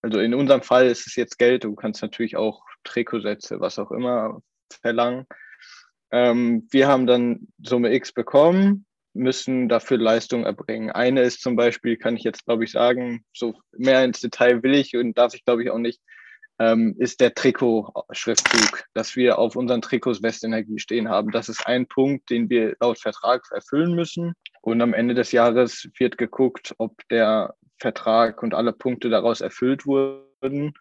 [0.01, 1.63] also in unserem Fall ist es jetzt Geld.
[1.63, 4.41] Du kannst natürlich auch Trikotsätze, was auch immer
[4.81, 5.25] verlangen.
[6.11, 10.91] Ähm, wir haben dann Summe X bekommen, müssen dafür Leistung erbringen.
[10.91, 14.75] Eine ist zum Beispiel, kann ich jetzt glaube ich sagen, so mehr ins Detail will
[14.75, 16.01] ich und darf ich glaube ich auch nicht,
[16.59, 21.31] ähm, ist der Trikot-Schriftzug, dass wir auf unseren Trikots Westenergie stehen haben.
[21.31, 24.33] Das ist ein Punkt, den wir laut Vertrag erfüllen müssen.
[24.61, 29.85] Und am Ende des Jahres wird geguckt, ob der Vertrag und alle Punkte daraus erfüllt
[29.85, 30.73] wurden.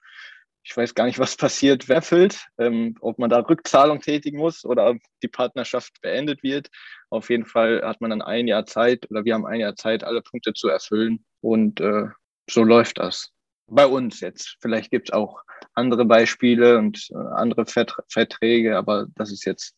[0.62, 4.64] Ich weiß gar nicht, was passiert, wer erfüllt, ähm, ob man da Rückzahlung tätigen muss
[4.64, 6.68] oder ob die Partnerschaft beendet wird.
[7.08, 10.04] Auf jeden Fall hat man dann ein Jahr Zeit oder wir haben ein Jahr Zeit,
[10.04, 11.24] alle Punkte zu erfüllen.
[11.40, 12.08] Und äh,
[12.48, 13.30] so läuft das.
[13.66, 14.56] Bei uns jetzt.
[14.60, 15.42] Vielleicht gibt es auch
[15.74, 17.64] andere Beispiele und äh, andere
[18.08, 19.74] Verträge, aber das ist jetzt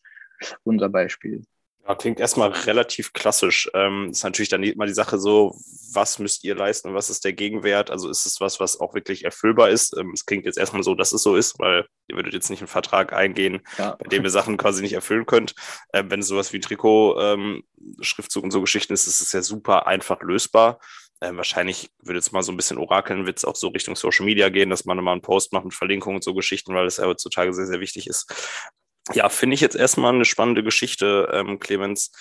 [0.64, 1.44] unser Beispiel.
[1.86, 3.68] Ja, klingt erstmal relativ klassisch.
[3.74, 5.56] Ähm, ist natürlich dann immer die Sache so,
[5.92, 7.90] was müsst ihr leisten und was ist der Gegenwert?
[7.90, 9.96] Also ist es was, was auch wirklich erfüllbar ist?
[9.98, 12.60] Ähm, es klingt jetzt erstmal so, dass es so ist, weil ihr würdet jetzt nicht
[12.60, 13.96] einen Vertrag eingehen, ja.
[13.98, 15.54] bei dem ihr Sachen quasi nicht erfüllen könnt.
[15.92, 17.64] Ähm, wenn es sowas wie Trikot, ähm,
[18.00, 20.78] Schriftzug und so Geschichten ist, ist es ja super einfach lösbar.
[21.20, 24.24] Ähm, wahrscheinlich würde jetzt mal so ein bisschen orakeln, wird es auch so Richtung Social
[24.24, 26.98] Media gehen, dass man immer einen Post macht mit Verlinkungen und so Geschichten, weil das
[26.98, 28.70] ja heutzutage sehr, sehr wichtig ist.
[29.12, 32.12] Ja, finde ich jetzt erstmal eine spannende Geschichte, ähm, Clemens.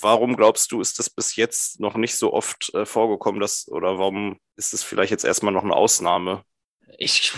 [0.00, 3.98] Warum glaubst du, ist das bis jetzt noch nicht so oft äh, vorgekommen, dass, oder
[3.98, 6.42] warum ist es vielleicht jetzt erstmal noch eine Ausnahme?
[6.98, 7.32] Ich,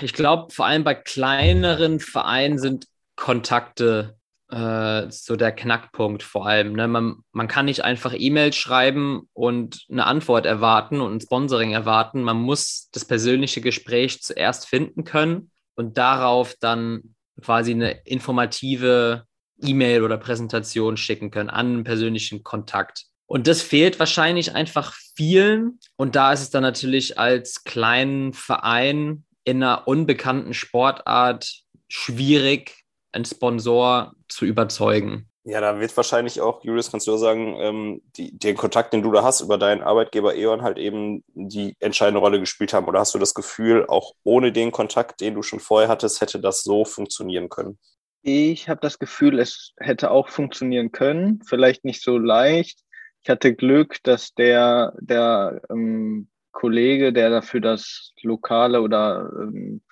[0.00, 2.86] ich glaube, vor allem bei kleineren Vereinen sind
[3.16, 4.16] Kontakte
[4.50, 6.74] äh, so der Knackpunkt vor allem.
[6.74, 6.86] Ne?
[6.88, 12.22] Man, man kann nicht einfach E-Mails schreiben und eine Antwort erwarten und ein Sponsoring erwarten.
[12.22, 19.26] Man muss das persönliche Gespräch zuerst finden können und darauf dann quasi eine informative
[19.62, 23.06] E-Mail oder Präsentation schicken können an einen persönlichen Kontakt.
[23.26, 25.78] Und das fehlt wahrscheinlich einfach vielen.
[25.96, 33.24] Und da ist es dann natürlich als kleinen Verein in einer unbekannten Sportart schwierig, einen
[33.24, 35.28] Sponsor zu überzeugen.
[35.46, 39.12] Ja, da wird wahrscheinlich auch, Julius, kannst du sagen, ähm, die, den Kontakt, den du
[39.12, 42.86] da hast über deinen Arbeitgeber E.ON halt eben die entscheidende Rolle gespielt haben.
[42.86, 46.40] Oder hast du das Gefühl, auch ohne den Kontakt, den du schon vorher hattest, hätte
[46.40, 47.78] das so funktionieren können?
[48.22, 51.42] Ich habe das Gefühl, es hätte auch funktionieren können.
[51.46, 52.80] Vielleicht nicht so leicht.
[53.22, 59.82] Ich hatte Glück, dass der, der ähm, Kollege, der dafür das lokale oder ähm,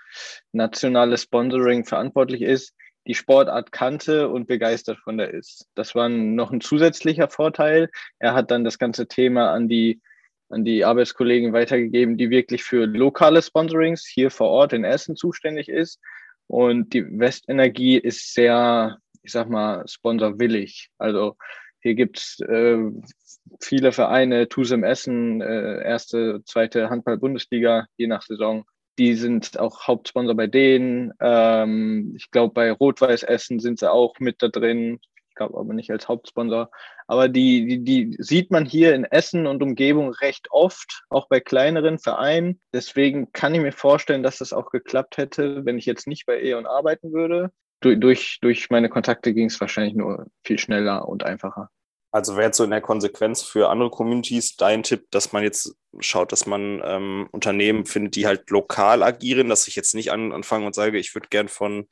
[0.53, 2.75] nationale Sponsoring verantwortlich ist,
[3.07, 5.69] die Sportart kannte und begeistert von der ist.
[5.75, 7.91] Das war noch ein zusätzlicher Vorteil.
[8.19, 10.01] Er hat dann das ganze Thema an die,
[10.49, 15.69] an die Arbeitskollegen weitergegeben, die wirklich für lokale Sponsorings hier vor Ort in Essen zuständig
[15.69, 16.01] ist.
[16.47, 20.91] Und die Westenergie ist sehr, ich sag mal, sponsorwillig.
[20.99, 21.37] Also
[21.81, 22.79] hier gibt's äh,
[23.61, 28.65] viele Vereine, TuSem Essen, äh, erste, zweite Handball-Bundesliga, je nach Saison
[28.99, 31.13] die sind auch Hauptsponsor bei denen.
[31.21, 35.01] Ähm, ich glaube, bei Rot-Weiß Essen sind sie auch mit da drin.
[35.29, 36.71] Ich glaube aber nicht als Hauptsponsor.
[37.07, 41.41] Aber die, die, die sieht man hier in Essen und Umgebung recht oft, auch bei
[41.41, 42.61] kleineren Vereinen.
[42.75, 46.43] Deswegen kann ich mir vorstellen, dass das auch geklappt hätte, wenn ich jetzt nicht bei
[46.43, 47.51] E.ON arbeiten würde.
[47.81, 51.71] Durch, durch meine Kontakte ging es wahrscheinlich nur viel schneller und einfacher.
[52.14, 55.75] Also wäre jetzt so in der Konsequenz für andere Communities dein Tipp, dass man jetzt
[55.98, 60.31] schaut, dass man ähm, Unternehmen findet, die halt lokal agieren, dass ich jetzt nicht an,
[60.31, 61.88] anfange und sage, ich würde gern von,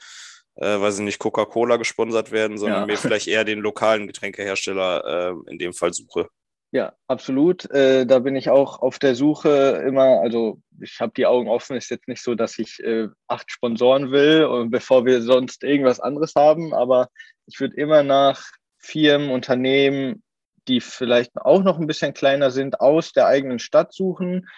[0.57, 2.87] äh, weiß ich nicht, Coca-Cola gesponsert werden, sondern ja.
[2.87, 6.29] mir vielleicht eher den lokalen Getränkehersteller äh, in dem Fall suche.
[6.73, 7.69] Ja, absolut.
[7.71, 11.77] Äh, da bin ich auch auf der Suche immer, also ich habe die Augen offen,
[11.77, 15.99] ist jetzt nicht so, dass ich äh, acht Sponsoren will, und bevor wir sonst irgendwas
[15.99, 17.09] anderes haben, aber
[17.47, 18.45] ich würde immer nach
[18.81, 20.23] Firmen, Unternehmen,
[20.69, 24.49] die vielleicht auch noch ein bisschen kleiner sind, aus der eigenen Stadt suchen,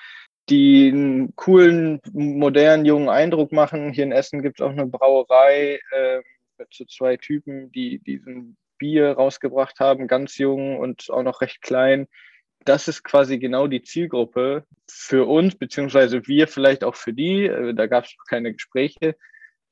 [0.48, 3.92] die einen coolen, modernen, jungen Eindruck machen.
[3.92, 6.22] Hier in Essen gibt es auch eine Brauerei äh,
[6.70, 11.62] zu zwei Typen, die, die sind Bier rausgebracht haben, ganz jung und auch noch recht
[11.62, 12.08] klein.
[12.64, 17.46] Das ist quasi genau die Zielgruppe für uns, beziehungsweise wir vielleicht auch für die.
[17.46, 19.16] Äh, da gab es keine Gespräche,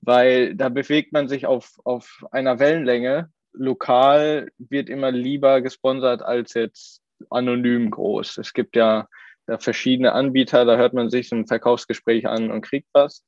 [0.01, 3.31] weil da bewegt man sich auf, auf einer Wellenlänge.
[3.53, 8.39] Lokal wird immer lieber gesponsert als jetzt anonym groß.
[8.39, 9.09] Es gibt ja
[9.47, 13.25] da verschiedene Anbieter, da hört man sich so ein Verkaufsgespräch an und kriegt was.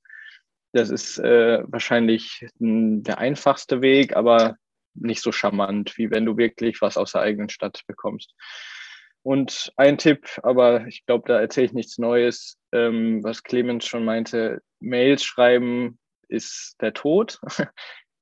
[0.73, 4.57] Das ist äh, wahrscheinlich der einfachste Weg, aber
[4.95, 8.35] nicht so charmant, wie wenn du wirklich was aus der eigenen Stadt bekommst.
[9.23, 14.05] Und ein Tipp, aber ich glaube, da erzähle ich nichts Neues, ähm, was Clemens schon
[14.05, 17.39] meinte, Mails schreiben ist der Tod.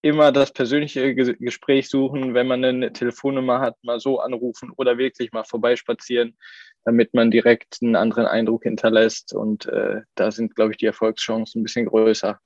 [0.03, 5.33] Immer das persönliche Gespräch suchen, wenn man eine Telefonnummer hat, mal so anrufen oder wirklich
[5.33, 6.37] mal vorbeispazieren,
[6.85, 9.35] damit man direkt einen anderen Eindruck hinterlässt.
[9.35, 12.41] Und äh, da sind, glaube ich, die Erfolgschancen ein bisschen größer,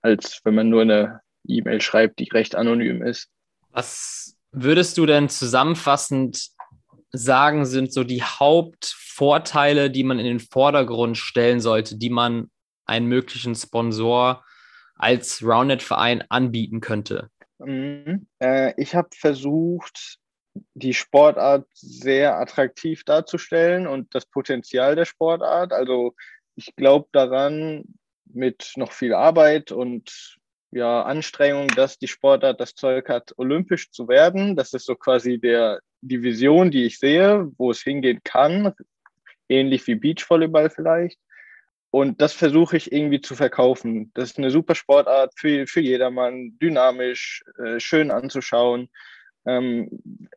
[0.00, 3.28] als wenn man nur eine E-Mail schreibt, die recht anonym ist.
[3.72, 6.48] Was würdest du denn zusammenfassend
[7.12, 12.50] sagen, sind so die Hauptvorteile, die man in den Vordergrund stellen sollte, die man
[12.86, 14.44] einen möglichen Sponsor
[14.96, 17.30] als Roundnet-Verein anbieten könnte?
[17.58, 18.26] Mhm.
[18.38, 20.18] Äh, ich habe versucht,
[20.74, 25.72] die Sportart sehr attraktiv darzustellen und das Potenzial der Sportart.
[25.72, 26.14] Also
[26.54, 27.84] ich glaube daran,
[28.24, 30.38] mit noch viel Arbeit und
[30.70, 34.56] ja, Anstrengung, dass die Sportart das Zeug hat, olympisch zu werden.
[34.56, 38.72] Das ist so quasi der, die Vision, die ich sehe, wo es hingehen kann,
[39.48, 41.18] ähnlich wie Beachvolleyball vielleicht.
[41.96, 44.10] Und das versuche ich irgendwie zu verkaufen.
[44.12, 48.90] Das ist eine super Sportart für, für jedermann, dynamisch, äh, schön anzuschauen
[49.46, 49.88] ähm,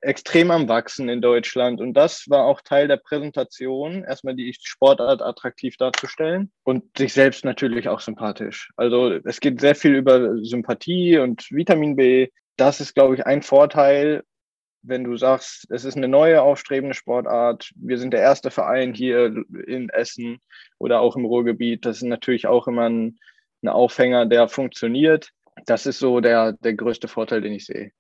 [0.02, 1.82] extrem am Wachsen in Deutschland.
[1.82, 7.44] Und das war auch Teil der Präsentation, erstmal die Sportart attraktiv darzustellen und sich selbst
[7.44, 8.72] natürlich auch sympathisch.
[8.78, 12.30] Also es geht sehr viel über Sympathie und Vitamin B.
[12.56, 14.24] Das ist, glaube ich, ein Vorteil,
[14.82, 17.72] wenn du sagst, es ist eine neue aufstrebende Sportart.
[17.76, 20.40] Wir sind der erste Verein hier in Essen
[20.78, 21.86] oder auch im Ruhrgebiet.
[21.86, 23.20] Das ist natürlich auch immer ein,
[23.62, 25.32] ein Aufhänger, der funktioniert.
[25.66, 27.92] Das ist so der, der größte Vorteil, den ich sehe.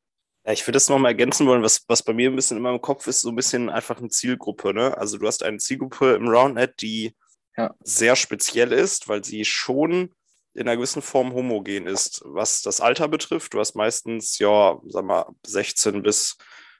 [0.45, 2.81] Ja, ich würde das nochmal ergänzen wollen, was, was bei mir ein bisschen in meinem
[2.81, 4.73] Kopf ist, so ein bisschen einfach eine Zielgruppe.
[4.73, 4.97] Ne?
[4.97, 7.15] Also du hast eine Zielgruppe im Roundnet, die
[7.57, 7.75] ja.
[7.83, 10.13] sehr speziell ist, weil sie schon
[10.53, 13.53] in einer gewissen Form homogen ist, was das Alter betrifft.
[13.53, 16.37] Du hast meistens, ja, sag mal, 16 bis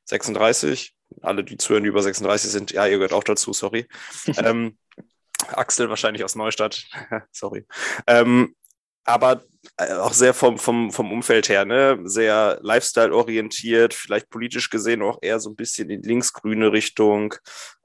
[0.09, 0.93] 36.
[1.21, 3.87] Alle, die zuhören, die über 36 sind, ja, ihr gehört auch dazu, sorry.
[4.37, 4.77] ähm,
[5.47, 6.85] Axel wahrscheinlich aus Neustadt,
[7.31, 7.65] sorry.
[8.07, 8.55] Ähm,
[9.05, 9.43] aber
[9.77, 11.99] äh, auch sehr vom, vom, vom Umfeld her, ne?
[12.03, 17.33] sehr Lifestyle-orientiert, vielleicht politisch gesehen auch eher so ein bisschen in linksgrüne Richtung,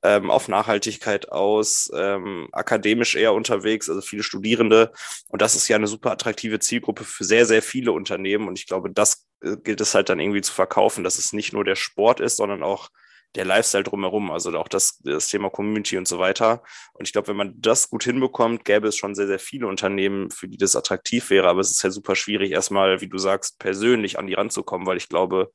[0.03, 4.93] ähm, auf Nachhaltigkeit aus, ähm, akademisch eher unterwegs, also viele Studierende.
[5.29, 8.47] Und das ist ja eine super attraktive Zielgruppe für sehr, sehr viele Unternehmen.
[8.47, 9.25] Und ich glaube, das
[9.63, 12.63] gilt es halt dann irgendwie zu verkaufen, dass es nicht nur der Sport ist, sondern
[12.63, 12.89] auch
[13.35, 16.63] der Lifestyle drumherum, also auch das, das Thema Community und so weiter.
[16.93, 20.31] Und ich glaube, wenn man das gut hinbekommt, gäbe es schon sehr, sehr viele Unternehmen,
[20.31, 21.49] für die das attraktiv wäre.
[21.49, 24.99] Aber es ist ja super schwierig, erstmal, wie du sagst, persönlich an die ranzukommen, weil
[24.99, 25.51] ich glaube,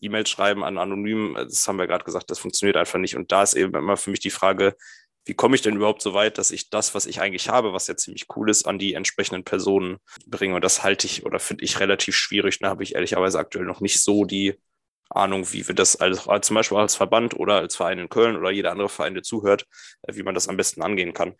[0.00, 3.16] E-Mails schreiben an anonym, das haben wir gerade gesagt, das funktioniert einfach nicht.
[3.16, 4.74] Und da ist eben immer für mich die Frage,
[5.28, 7.86] wie komme ich denn überhaupt so weit, dass ich das, was ich eigentlich habe, was
[7.86, 10.54] ja ziemlich cool ist, an die entsprechenden Personen bringe?
[10.54, 12.58] Und das halte ich oder finde ich relativ schwierig.
[12.60, 14.54] Da habe ich ehrlicherweise aktuell noch nicht so die
[15.10, 18.50] Ahnung, wie wir das als, zum Beispiel als Verband oder als Verein in Köln oder
[18.50, 19.66] jeder andere Verein, der zuhört,
[20.02, 21.34] äh, wie man das am besten angehen kann.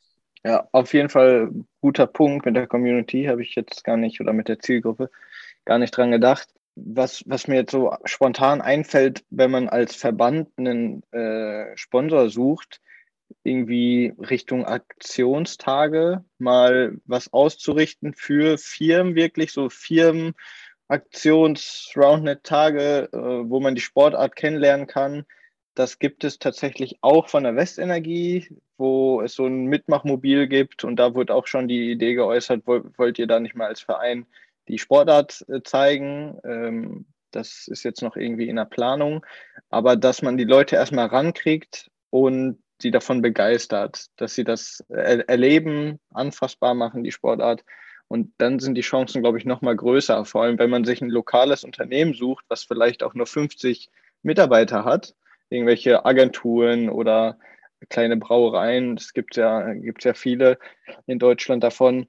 [0.45, 4.35] Ja, auf jeden Fall guter Punkt mit der Community, habe ich jetzt gar nicht, oder
[4.35, 5.11] mit der Zielgruppe,
[5.65, 6.49] gar nicht dran gedacht.
[6.77, 12.83] Was, was mir jetzt so spontan einfällt, wenn man als Verband einen äh, Sponsor sucht,
[13.43, 20.35] irgendwie Richtung Aktionstage mal was auszurichten für Firmen, wirklich so Firmen,
[20.89, 25.25] Aktions-Roundnet-Tage, äh, wo man die Sportart kennenlernen kann.
[25.75, 30.85] Das gibt es tatsächlich auch von der Westenergie, wo es so ein Mitmachmobil gibt.
[30.85, 34.27] Und da wurde auch schon die Idee geäußert, wollt ihr da nicht mal als Verein
[34.67, 36.39] die Sportart äh, zeigen?
[36.45, 39.25] Ähm, das ist jetzt noch irgendwie in der Planung.
[39.69, 45.99] Aber dass man die Leute erstmal rankriegt und sie davon begeistert, dass sie das erleben,
[46.13, 47.65] anfassbar machen, die Sportart,
[48.09, 50.25] und dann sind die Chancen, glaube ich, noch mal größer.
[50.25, 53.91] Vor allem, wenn man sich ein lokales Unternehmen sucht, was vielleicht auch nur 50
[54.23, 55.15] Mitarbeiter hat,
[55.51, 57.39] irgendwelche Agenturen oder
[57.91, 60.59] kleine Brauereien, es gibt ja, gibt ja viele
[61.07, 62.09] in Deutschland davon,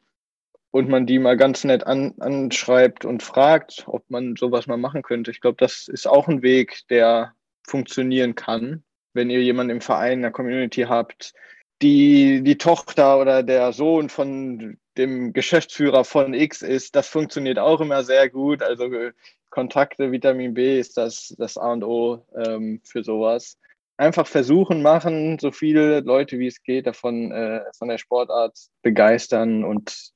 [0.72, 5.02] und man die mal ganz nett an, anschreibt und fragt, ob man sowas mal machen
[5.02, 5.32] könnte.
[5.32, 7.34] Ich glaube, das ist auch ein Weg, der
[7.68, 8.84] funktionieren kann.
[9.20, 11.34] Wenn ihr jemanden im Verein, in der Community habt,
[11.82, 17.82] die, die Tochter oder der Sohn von dem Geschäftsführer von X ist, das funktioniert auch
[17.82, 18.64] immer sehr gut.
[18.64, 19.12] Also äh,
[19.50, 23.58] Kontakte, Vitamin B ist das, das A und O ähm, für sowas.
[23.98, 29.66] Einfach versuchen, machen, so viele Leute wie es geht davon äh, von der Sportart begeistern
[29.66, 30.14] und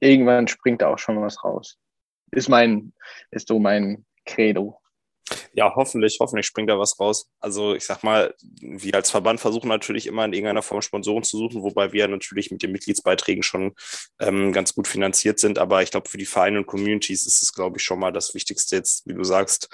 [0.00, 1.76] irgendwann springt da auch schon was raus.
[2.30, 2.94] Ist mein,
[3.30, 4.80] ist so mein Credo.
[5.52, 7.28] Ja, hoffentlich, hoffentlich springt da was raus.
[7.40, 11.38] Also ich sag mal, wir als Verband versuchen natürlich immer in irgendeiner Form Sponsoren zu
[11.38, 13.74] suchen, wobei wir natürlich mit den Mitgliedsbeiträgen schon
[14.20, 15.58] ähm, ganz gut finanziert sind.
[15.58, 18.34] Aber ich glaube, für die Vereine und Communities ist es, glaube ich, schon mal das
[18.34, 19.68] Wichtigste jetzt, wie du sagst,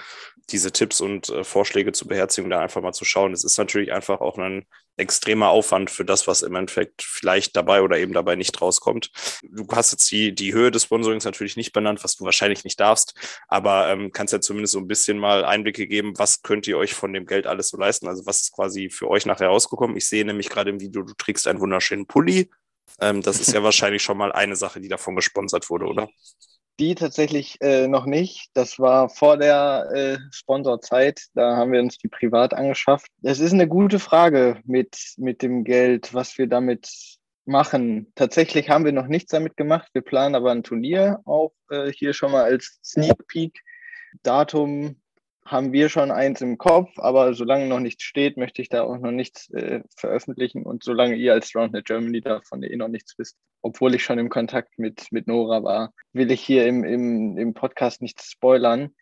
[0.50, 3.32] diese Tipps und äh, Vorschläge zur Beherzigung da einfach mal zu schauen.
[3.32, 7.82] Es ist natürlich einfach auch ein extremer Aufwand für das, was im Endeffekt vielleicht dabei
[7.82, 9.10] oder eben dabei nicht rauskommt.
[9.42, 12.78] Du hast jetzt die, die Höhe des Sponsorings natürlich nicht benannt, was du wahrscheinlich nicht
[12.78, 13.14] darfst,
[13.48, 16.94] aber ähm, kannst ja zumindest so ein bisschen mal Einblicke geben, was könnt ihr euch
[16.94, 18.06] von dem Geld alles so leisten?
[18.06, 19.96] Also was ist quasi für euch nachher rausgekommen?
[19.96, 22.50] Ich sehe nämlich gerade im Video, du trägst einen wunderschönen Pulli.
[23.00, 26.08] Ähm, das ist ja wahrscheinlich schon mal eine Sache, die davon gesponsert wurde, oder?
[26.82, 28.50] Die tatsächlich äh, noch nicht.
[28.54, 31.26] Das war vor der äh, Sponsorzeit.
[31.32, 33.06] Da haben wir uns die privat angeschafft.
[33.22, 36.90] Es ist eine gute Frage mit, mit dem Geld, was wir damit
[37.44, 38.10] machen.
[38.16, 39.90] Tatsächlich haben wir noch nichts damit gemacht.
[39.92, 43.60] Wir planen aber ein Turnier auch äh, hier schon mal als Sneak Peek.
[44.24, 45.00] Datum
[45.44, 48.98] haben wir schon eins im Kopf, aber solange noch nichts steht, möchte ich da auch
[48.98, 53.36] noch nichts äh, veröffentlichen und solange ihr als Roundnet Germany davon eh noch nichts wisst,
[53.60, 57.54] obwohl ich schon im Kontakt mit, mit Nora war, will ich hier im, im, im
[57.54, 58.94] Podcast nichts spoilern.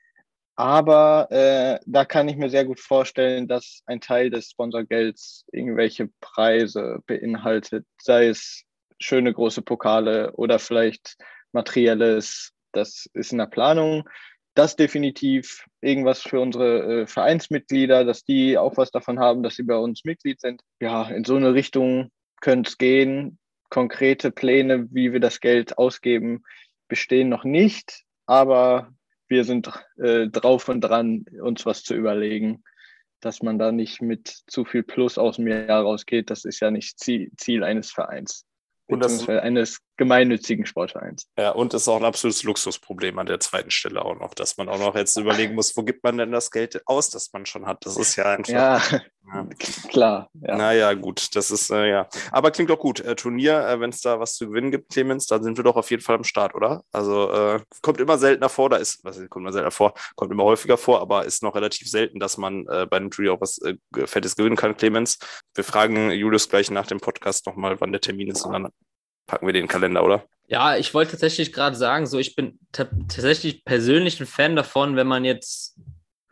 [0.57, 6.11] Aber äh, da kann ich mir sehr gut vorstellen, dass ein Teil des Sponsorgelds irgendwelche
[6.20, 8.64] Preise beinhaltet, sei es
[8.98, 11.16] schöne große Pokale oder vielleicht
[11.53, 12.53] materielles.
[12.72, 14.09] Das ist in der Planung
[14.55, 19.63] das definitiv irgendwas für unsere äh, Vereinsmitglieder, dass die auch was davon haben, dass sie
[19.63, 20.63] bei uns Mitglied sind.
[20.81, 22.11] Ja, in so eine Richtung
[22.41, 23.39] könnte es gehen.
[23.69, 26.43] Konkrete Pläne, wie wir das Geld ausgeben,
[26.89, 28.93] bestehen noch nicht, aber
[29.29, 32.65] wir sind äh, drauf und dran, uns was zu überlegen,
[33.21, 36.31] dass man da nicht mit zu viel Plus aus dem Jahr rausgeht.
[36.31, 38.45] Das ist ja nicht Ziel, Ziel eines Vereins.
[38.89, 41.27] Und das, eines gemeinnützigen Sportvereins.
[41.37, 44.71] Ja, und ist auch ein absolutes Luxusproblem an der zweiten Stelle auch noch, dass man
[44.71, 47.67] auch noch jetzt überlegen muss, wo gibt man denn das Geld aus, das man schon
[47.67, 47.85] hat.
[47.85, 48.51] Das ist ja einfach.
[48.51, 48.81] Ja,
[49.35, 49.47] ja.
[49.91, 50.31] klar.
[50.41, 50.57] Ja.
[50.57, 52.09] Naja, gut, das ist, äh, ja.
[52.33, 53.01] Aber klingt doch gut.
[53.01, 55.77] Äh, Turnier, äh, wenn es da was zu gewinnen gibt, Clemens, dann sind wir doch
[55.77, 56.83] auf jeden Fall am Start, oder?
[56.93, 60.45] Also äh, kommt immer seltener vor, da ist, was kommt immer seltener vor, kommt immer
[60.45, 63.59] häufiger vor, aber ist noch relativ selten, dass man äh, bei einem Turnier auch was
[63.59, 65.19] äh, Fettes gewinnen kann, Clemens.
[65.55, 68.69] Wir fragen Julius gleich nach dem Podcast nochmal, wann der Termin ist und dann
[69.31, 70.25] packen wir den Kalender, oder?
[70.49, 75.07] Ja, ich wollte tatsächlich gerade sagen, so ich bin tatsächlich persönlich ein Fan davon, wenn
[75.07, 75.79] man jetzt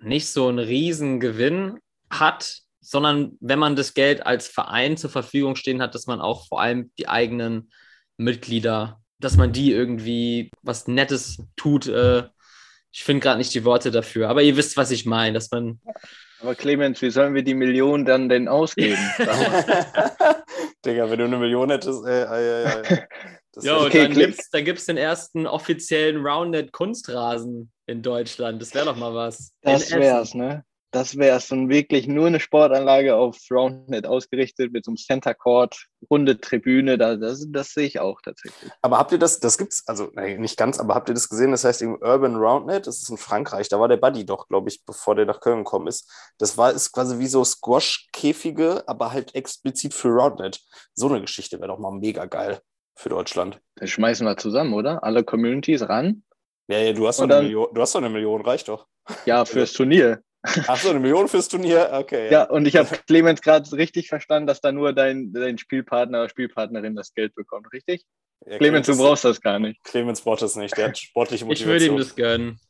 [0.00, 1.78] nicht so einen riesen Gewinn
[2.10, 6.48] hat, sondern wenn man das Geld als Verein zur Verfügung stehen hat, dass man auch
[6.48, 7.70] vor allem die eigenen
[8.16, 11.86] Mitglieder, dass man die irgendwie was Nettes tut.
[11.86, 12.24] Äh,
[12.90, 15.80] ich finde gerade nicht die Worte dafür, aber ihr wisst, was ich meine, dass man.
[16.40, 18.98] Aber Clemens, wie sollen wir die Millionen dann denn ausgeben?
[20.84, 22.98] Digga, wenn du eine Million hättest, äh, äh, äh,
[23.60, 28.60] ja, und okay, dann gibt es gibt's den ersten offiziellen Rounded Kunstrasen in Deutschland.
[28.62, 29.52] Das wäre doch mal was.
[29.62, 30.64] Das wär's, ne?
[30.90, 31.52] Das wär's.
[31.52, 36.96] Und wirklich nur eine Sportanlage auf Roundnet ausgerichtet mit so einem Center Court, runde Tribüne.
[36.96, 38.72] Da, das, das sehe ich auch tatsächlich.
[38.80, 41.50] Aber habt ihr das, das gibt's, also nee, nicht ganz, aber habt ihr das gesehen?
[41.50, 43.68] Das heißt im Urban Roundnet, das ist in Frankreich.
[43.68, 46.10] Da war der Buddy doch, glaube ich, bevor der nach Köln gekommen ist.
[46.38, 50.60] Das war ist quasi wie so Squash-Käfige, aber halt explizit für Roundnet.
[50.94, 52.60] So eine Geschichte wäre doch mal mega geil
[52.94, 53.60] für Deutschland.
[53.76, 55.04] Das schmeißen wir zusammen, oder?
[55.04, 56.22] Alle Communities ran.
[56.70, 58.86] Ja, ja, du hast, doch eine, Million, du hast doch eine Million, reicht doch.
[59.24, 60.22] Ja, fürs Turnier.
[60.42, 62.26] Ach so, eine Million fürs Turnier, okay.
[62.26, 66.20] Ja, ja und ich habe Clemens gerade richtig verstanden, dass da nur dein, dein Spielpartner
[66.20, 68.04] oder Spielpartnerin das Geld bekommt, richtig?
[68.46, 69.82] Ja, Clemens, Clemens, du brauchst das gar nicht.
[69.84, 71.76] Clemens braucht das nicht, der hat sportliche Motivation.
[71.76, 72.60] Ich würde ihm das gönnen.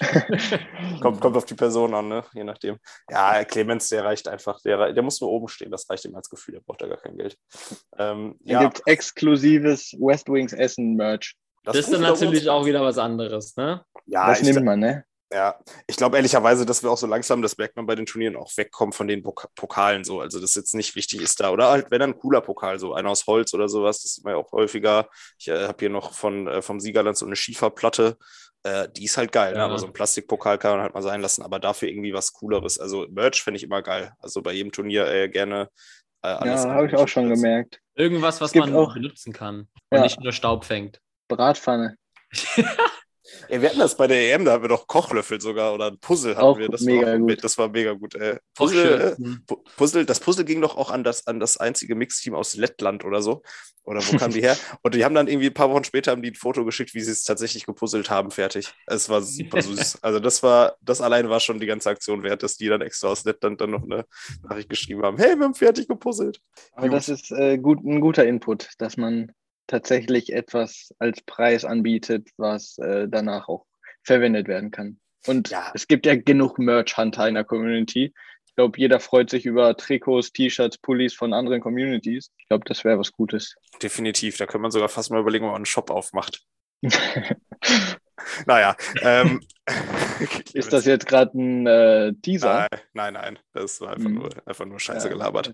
[1.02, 2.24] kommt, kommt auf die Person an, ne?
[2.32, 2.78] je nachdem.
[3.10, 6.30] Ja, Clemens, der reicht einfach, der, der muss nur oben stehen, das reicht ihm als
[6.30, 7.36] Gefühl, der braucht da gar kein Geld.
[7.98, 8.62] Ähm, ja.
[8.62, 11.34] gibt exklusives West Wings Essen-Merch.
[11.64, 13.84] Das, das ist dann natürlich auch wieder was anderes, ne?
[14.06, 15.04] Ja, das nimmt man, ne?
[15.30, 18.34] Ja, ich glaube ehrlicherweise, dass wir auch so langsam, das merkt man bei den Turnieren,
[18.34, 20.20] auch wegkommen von den Pokalen so.
[20.20, 21.50] Also, das jetzt nicht wichtig ist da.
[21.50, 24.24] Oder halt, wenn dann ein cooler Pokal, so einer aus Holz oder sowas, das ist
[24.24, 25.08] mir auch häufiger.
[25.38, 28.16] Ich äh, habe hier noch von, äh, vom Siegerland so eine Schieferplatte.
[28.62, 29.58] Äh, die ist halt geil, ne?
[29.58, 29.66] ja.
[29.66, 32.78] aber so ein Plastikpokal kann man halt mal sein lassen, aber dafür irgendwie was Cooleres.
[32.78, 34.12] Also, Merch finde ich immer geil.
[34.20, 35.68] Also, bei jedem Turnier äh, gerne
[36.22, 36.64] äh, alles.
[36.64, 37.80] Ja, habe ich auch schon gemerkt.
[37.94, 40.02] Irgendwas, was man auch benutzen kann und ja.
[40.02, 41.02] nicht nur Staub fängt.
[41.28, 41.96] Bratpfanne.
[43.48, 45.98] Ey, wir hatten das bei der EM, da haben wir doch Kochlöffel sogar oder ein
[45.98, 46.68] Puzzle hatten Auch wir.
[46.68, 47.44] Das mega war, gut.
[47.44, 48.14] Das war mega gut.
[48.14, 49.42] Äh, Puzzle, äh, Hm.
[49.46, 53.04] Pu- Puzzle, das Puzzle ging doch auch an das, an das einzige Mixteam aus Lettland
[53.04, 53.42] oder so.
[53.84, 54.54] Oder wo kamen die her?
[54.82, 57.00] Und die haben dann irgendwie ein paar Wochen später haben die ein Foto geschickt, wie
[57.00, 58.74] sie es tatsächlich gepuzzelt haben, fertig.
[58.86, 59.98] Es war super süß.
[60.02, 63.08] Also das war, das allein war schon die ganze Aktion wert, dass die dann extra
[63.08, 64.04] aus Lettland dann noch eine
[64.42, 65.16] Nachricht geschrieben haben.
[65.16, 66.40] Hey, wir haben fertig gepuzzelt.
[66.72, 69.32] Aber das ist äh, gut, ein guter Input, dass man
[69.68, 73.66] tatsächlich etwas als Preis anbietet, was äh, danach auch
[74.02, 74.98] verwendet werden kann.
[75.26, 75.70] Und Ja.
[75.74, 78.12] es gibt ja genug Merch-Hunter in der Community.
[78.46, 82.32] Ich glaube, jeder freut sich über Trikots, T-Shirts, Pullis von anderen Communities.
[82.38, 83.54] Ich glaube, das wäre was Gutes.
[83.80, 84.36] Definitiv.
[84.36, 86.42] Da könnte man sogar fast mal überlegen, ob man einen Shop aufmacht.
[88.46, 88.76] Naja.
[89.02, 89.40] Ähm,
[90.52, 92.66] Ist das jetzt gerade ein äh, Teaser?
[92.70, 93.38] Nein, nein, nein.
[93.52, 94.14] Das war einfach, Mhm.
[94.16, 95.12] nur, einfach nur Scheiße Ja.
[95.12, 95.52] gelabert.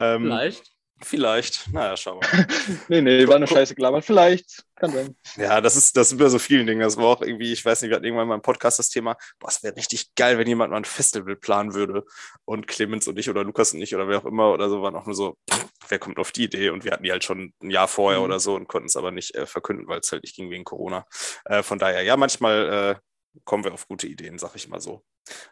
[0.00, 0.73] Ähm, Vielleicht.
[1.02, 1.70] Vielleicht.
[1.72, 2.46] Naja, schauen wir mal.
[2.88, 4.04] Nee, nee, war nur scheiße gelabert.
[4.04, 4.64] Vielleicht.
[4.76, 5.16] Kann sein.
[5.36, 6.80] Ja, das ist, das ist bei so vielen Dingen.
[6.80, 9.16] Das war auch irgendwie, ich weiß nicht, wir hatten irgendwann mal im Podcast das Thema,
[9.38, 12.04] boah, es wäre richtig geil, wenn jemand mal ein Festival planen würde.
[12.44, 14.96] Und Clemens und ich oder Lukas und ich oder wer auch immer oder so waren
[14.96, 16.70] auch nur so, pff, wer kommt auf die Idee?
[16.70, 18.24] Und wir hatten die halt schon ein Jahr vorher Mhm.
[18.26, 20.64] oder so und konnten es aber nicht äh, verkünden, weil es halt nicht ging wegen
[20.64, 21.04] Corona.
[21.44, 22.98] Äh, von daher, ja, manchmal
[23.36, 25.02] äh, kommen wir auf gute Ideen, sag ich mal so.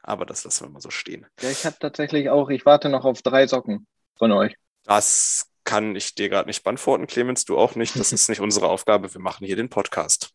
[0.02, 1.26] Aber das lassen wir mal so stehen.
[1.40, 3.86] Ja, ich habe tatsächlich auch, ich warte noch auf drei Socken
[4.16, 4.54] von euch.
[4.84, 7.96] Das kann ich dir gerade nicht beantworten, Clemens, du auch nicht.
[7.96, 9.12] Das ist nicht unsere Aufgabe.
[9.12, 10.34] Wir machen hier den Podcast.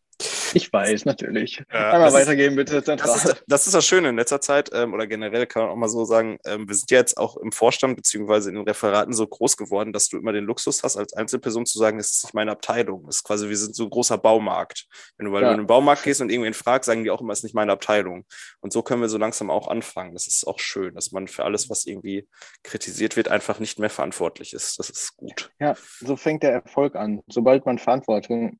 [0.54, 1.62] Ich weiß, natürlich.
[1.72, 5.06] Ja, Einmal weitergeben, bitte, Das ist, das ist das Schöne in letzter Zeit ähm, oder
[5.06, 7.96] generell kann man auch mal so sagen, ähm, wir sind ja jetzt auch im Vorstand
[7.96, 11.66] beziehungsweise in den Referaten so groß geworden, dass du immer den Luxus hast, als Einzelperson
[11.66, 13.04] zu sagen, das ist nicht meine Abteilung.
[13.06, 14.86] Das ist quasi, wir sind so ein großer Baumarkt.
[15.18, 15.48] Wenn du, weil Ja.
[15.48, 17.54] du in den Baumarkt gehst und irgendwen fragst, sagen die auch immer, es ist nicht
[17.54, 18.24] meine Abteilung.
[18.60, 20.14] Und so können wir so langsam auch anfangen.
[20.14, 22.26] Das ist auch schön, dass man für alles, was irgendwie
[22.64, 24.78] kritisiert wird, einfach nicht mehr verantwortlich ist.
[24.78, 25.50] Das ist gut.
[25.60, 27.20] Ja, so fängt der Erfolg an.
[27.28, 28.58] Sobald man Verantwortung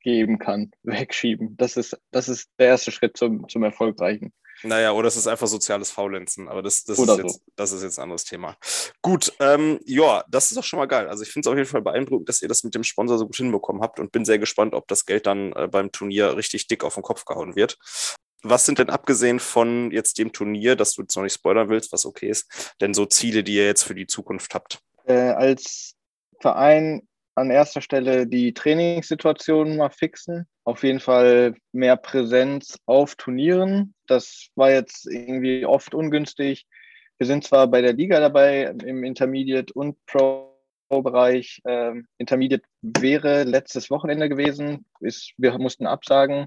[0.00, 1.56] abgeben kann, wegschieben.
[1.56, 4.32] Das ist, das ist der erste Schritt zum, zum Erfolgreichen.
[4.62, 7.18] Naja, oder es ist einfach soziales Faulenzen, aber das, das, ist, so.
[7.18, 8.58] jetzt, das ist jetzt ein anderes Thema.
[9.00, 11.08] Gut, ähm, ja, das ist doch schon mal geil.
[11.08, 13.24] Also ich finde es auf jeden Fall beeindruckend, dass ihr das mit dem Sponsor so
[13.24, 16.66] gut hinbekommen habt und bin sehr gespannt, ob das Geld dann äh, beim Turnier richtig
[16.66, 17.78] dick auf den Kopf gehauen wird.
[18.42, 21.90] Was sind denn abgesehen von jetzt dem Turnier, dass du jetzt noch nicht spoilern willst,
[21.92, 24.80] was okay ist, denn so Ziele, die ihr jetzt für die Zukunft habt?
[25.06, 25.94] Äh, als
[26.38, 27.08] Verein
[27.40, 30.46] an erster Stelle die Trainingssituation mal fixen.
[30.64, 33.94] Auf jeden Fall mehr Präsenz auf Turnieren.
[34.06, 36.66] Das war jetzt irgendwie oft ungünstig.
[37.18, 41.60] Wir sind zwar bei der Liga dabei im Intermediate und Pro-Bereich.
[41.66, 44.84] Ähm, Intermediate wäre letztes Wochenende gewesen.
[45.00, 46.46] Ist, wir mussten absagen.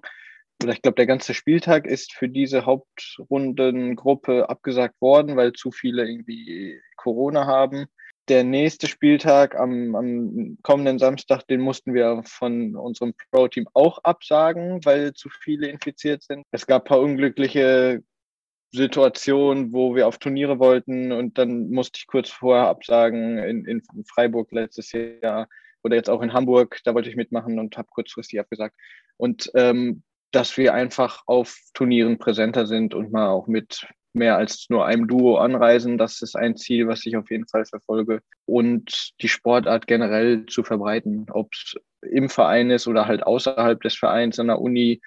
[0.64, 6.08] Oder ich glaube, der ganze Spieltag ist für diese Hauptrundengruppe abgesagt worden, weil zu viele
[6.08, 7.88] irgendwie Corona haben
[8.30, 14.84] der nächste Spieltag am, am kommenden Samstag, den mussten wir von unserem Pro-Team auch absagen,
[14.86, 16.46] weil zu viele infiziert sind.
[16.52, 18.04] Es gab ein paar unglückliche
[18.72, 23.84] Situationen, wo wir auf Turniere wollten und dann musste ich kurz vorher absagen in, in
[24.06, 25.48] Freiburg letztes Jahr
[25.84, 26.80] oder jetzt auch in Hamburg.
[26.84, 28.76] Da wollte ich mitmachen und habe kurzfristig abgesagt.
[29.18, 30.02] Und ähm,
[30.32, 35.08] dass wir einfach auf Turnieren präsenter sind und mal auch mit mehr als nur einem
[35.08, 35.98] Duo anreisen.
[35.98, 38.22] Das ist ein Ziel, was ich auf jeden Fall verfolge.
[38.46, 43.96] Und die Sportart generell zu verbreiten, ob es im Verein ist oder halt außerhalb des
[43.96, 45.02] Vereins, an der Uni,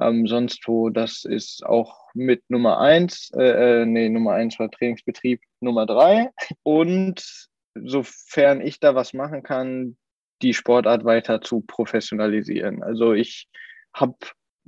[0.00, 0.90] ähm, sonst wo.
[0.90, 6.30] Das ist auch mit Nummer eins, äh, nee, Nummer eins war Trainingsbetrieb, Nummer drei.
[6.62, 9.96] Und sofern ich da was machen kann,
[10.42, 12.82] die Sportart weiter zu professionalisieren.
[12.82, 13.48] Also ich
[13.92, 14.16] habe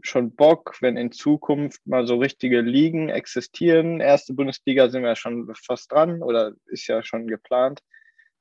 [0.03, 4.01] schon Bock, wenn in Zukunft mal so richtige Ligen existieren.
[4.01, 7.81] Erste Bundesliga sind wir schon fast dran oder ist ja schon geplant.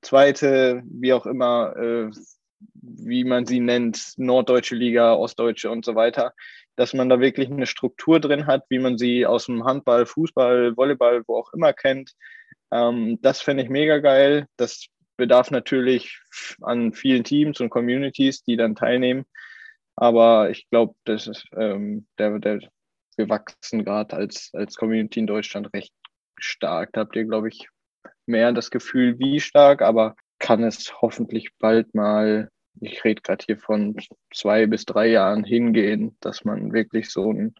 [0.01, 2.11] Zweite, wie auch immer, äh,
[2.73, 6.33] wie man sie nennt, Norddeutsche Liga, Ostdeutsche und so weiter,
[6.75, 10.77] dass man da wirklich eine Struktur drin hat, wie man sie aus dem Handball, Fußball,
[10.77, 12.13] Volleyball, wo auch immer kennt.
[12.71, 14.47] Ähm, das fände ich mega geil.
[14.57, 14.87] Das
[15.17, 16.19] bedarf natürlich
[16.61, 19.25] an vielen Teams und Communities, die dann teilnehmen.
[19.97, 22.59] Aber ich glaube, das ist ähm, der, der,
[23.17, 25.91] wir wachsen gerade als, als Community in Deutschland recht
[26.37, 26.91] stark.
[26.93, 27.67] Da habt ihr, glaube ich,
[28.27, 33.57] mehr das Gefühl, wie stark, aber kann es hoffentlich bald mal, ich rede gerade hier
[33.57, 33.95] von
[34.31, 37.55] zwei bis drei Jahren hingehen, dass man wirklich so, ein,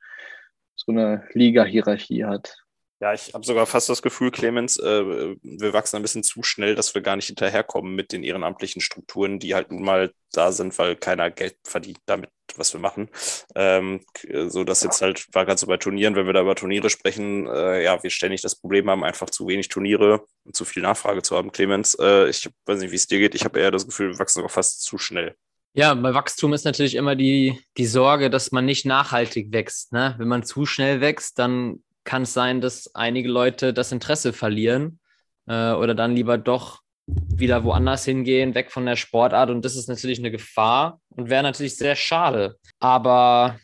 [0.76, 2.56] so eine Liga-Hierarchie hat.
[3.00, 6.74] Ja, ich habe sogar fast das Gefühl, Clemens, äh, wir wachsen ein bisschen zu schnell,
[6.74, 10.76] dass wir gar nicht hinterherkommen mit den ehrenamtlichen Strukturen, die halt nun mal da sind,
[10.80, 13.10] weil keiner Geld verdient damit, was wir machen.
[13.54, 14.04] Ähm,
[14.48, 17.46] so dass jetzt halt, war gerade so bei Turnieren, wenn wir da über Turniere sprechen,
[17.46, 21.22] äh, ja, wir ständig das Problem haben, einfach zu wenig Turniere und zu viel Nachfrage
[21.22, 21.96] zu haben, Clemens.
[22.00, 23.36] Äh, ich weiß nicht, wie es dir geht.
[23.36, 25.36] Ich habe eher das Gefühl, wir wachsen sogar fast zu schnell.
[25.74, 29.94] Ja, bei Wachstum ist natürlich immer die, die Sorge, dass man nicht nachhaltig wächst.
[29.94, 30.16] Ne?
[30.18, 35.00] Wenn man zu schnell wächst, dann kann es sein, dass einige Leute das Interesse verlieren
[35.46, 39.50] äh, oder dann lieber doch wieder woanders hingehen, weg von der Sportart.
[39.50, 42.58] Und das ist natürlich eine Gefahr und wäre natürlich sehr schade.
[42.80, 43.60] Aber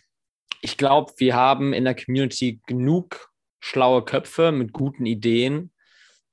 [0.61, 3.29] ich glaube, wir haben in der Community genug
[3.61, 5.71] schlaue Köpfe mit guten Ideen,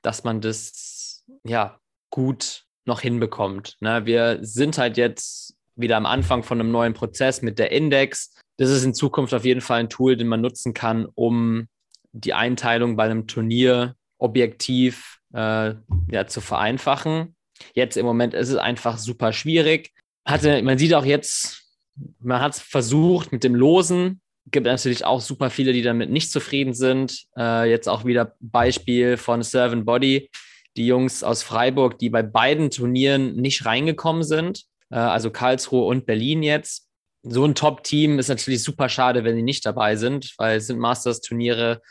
[0.03, 1.79] dass man das ja
[2.11, 3.77] gut noch hinbekommt.
[3.79, 4.05] Ne?
[4.05, 8.35] Wir sind halt jetzt wieder am Anfang von einem neuen Prozess mit der Index.
[8.57, 11.69] Das ist in Zukunft auf jeden Fall ein Tool, den man nutzen kann, um
[12.13, 15.75] die Einteilung bei einem Turnier objektiv äh,
[16.11, 17.37] ja, zu vereinfachen.
[17.75, 19.93] Jetzt im Moment ist es einfach super schwierig.
[20.25, 21.63] Hatte, man sieht auch jetzt,
[22.19, 24.21] man hat es versucht mit dem Losen.
[24.51, 27.25] Gibt natürlich auch super viele, die damit nicht zufrieden sind.
[27.37, 30.31] Äh, jetzt auch wieder Beispiel von Servant Body,
[30.77, 36.07] die Jungs aus Freiburg, die bei beiden Turnieren nicht reingekommen sind äh, also Karlsruhe und
[36.07, 36.89] Berlin jetzt.
[37.23, 40.79] So ein Top-Team ist natürlich super schade, wenn die nicht dabei sind, weil es sind
[40.79, 41.83] Masters-Turniere.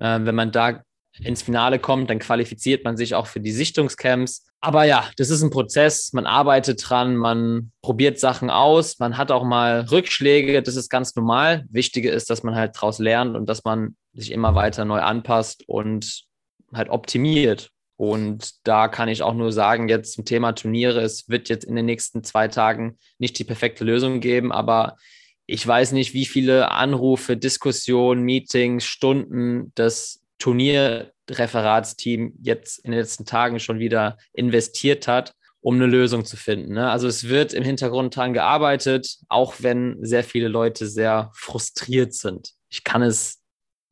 [0.00, 0.82] Äh, wenn man da
[1.18, 4.46] ins Finale kommt, dann qualifiziert man sich auch für die Sichtungscamps.
[4.60, 6.12] Aber ja, das ist ein Prozess.
[6.12, 10.62] Man arbeitet dran, man probiert Sachen aus, man hat auch mal Rückschläge.
[10.62, 11.64] Das ist ganz normal.
[11.70, 15.64] Wichtige ist, dass man halt daraus lernt und dass man sich immer weiter neu anpasst
[15.66, 16.24] und
[16.72, 17.70] halt optimiert.
[18.00, 21.76] Und da kann ich auch nur sagen, jetzt zum Thema Turniere, es wird jetzt in
[21.76, 24.96] den nächsten zwei Tagen nicht die perfekte Lösung geben, aber
[25.44, 33.26] ich weiß nicht, wie viele Anrufe, Diskussionen, Meetings, Stunden das Turnierreferatsteam jetzt in den letzten
[33.26, 36.72] Tagen schon wieder investiert hat, um eine Lösung zu finden.
[36.72, 36.90] Ne?
[36.90, 42.52] Also es wird im Hintergrund dran gearbeitet, auch wenn sehr viele Leute sehr frustriert sind.
[42.70, 43.42] Ich kann es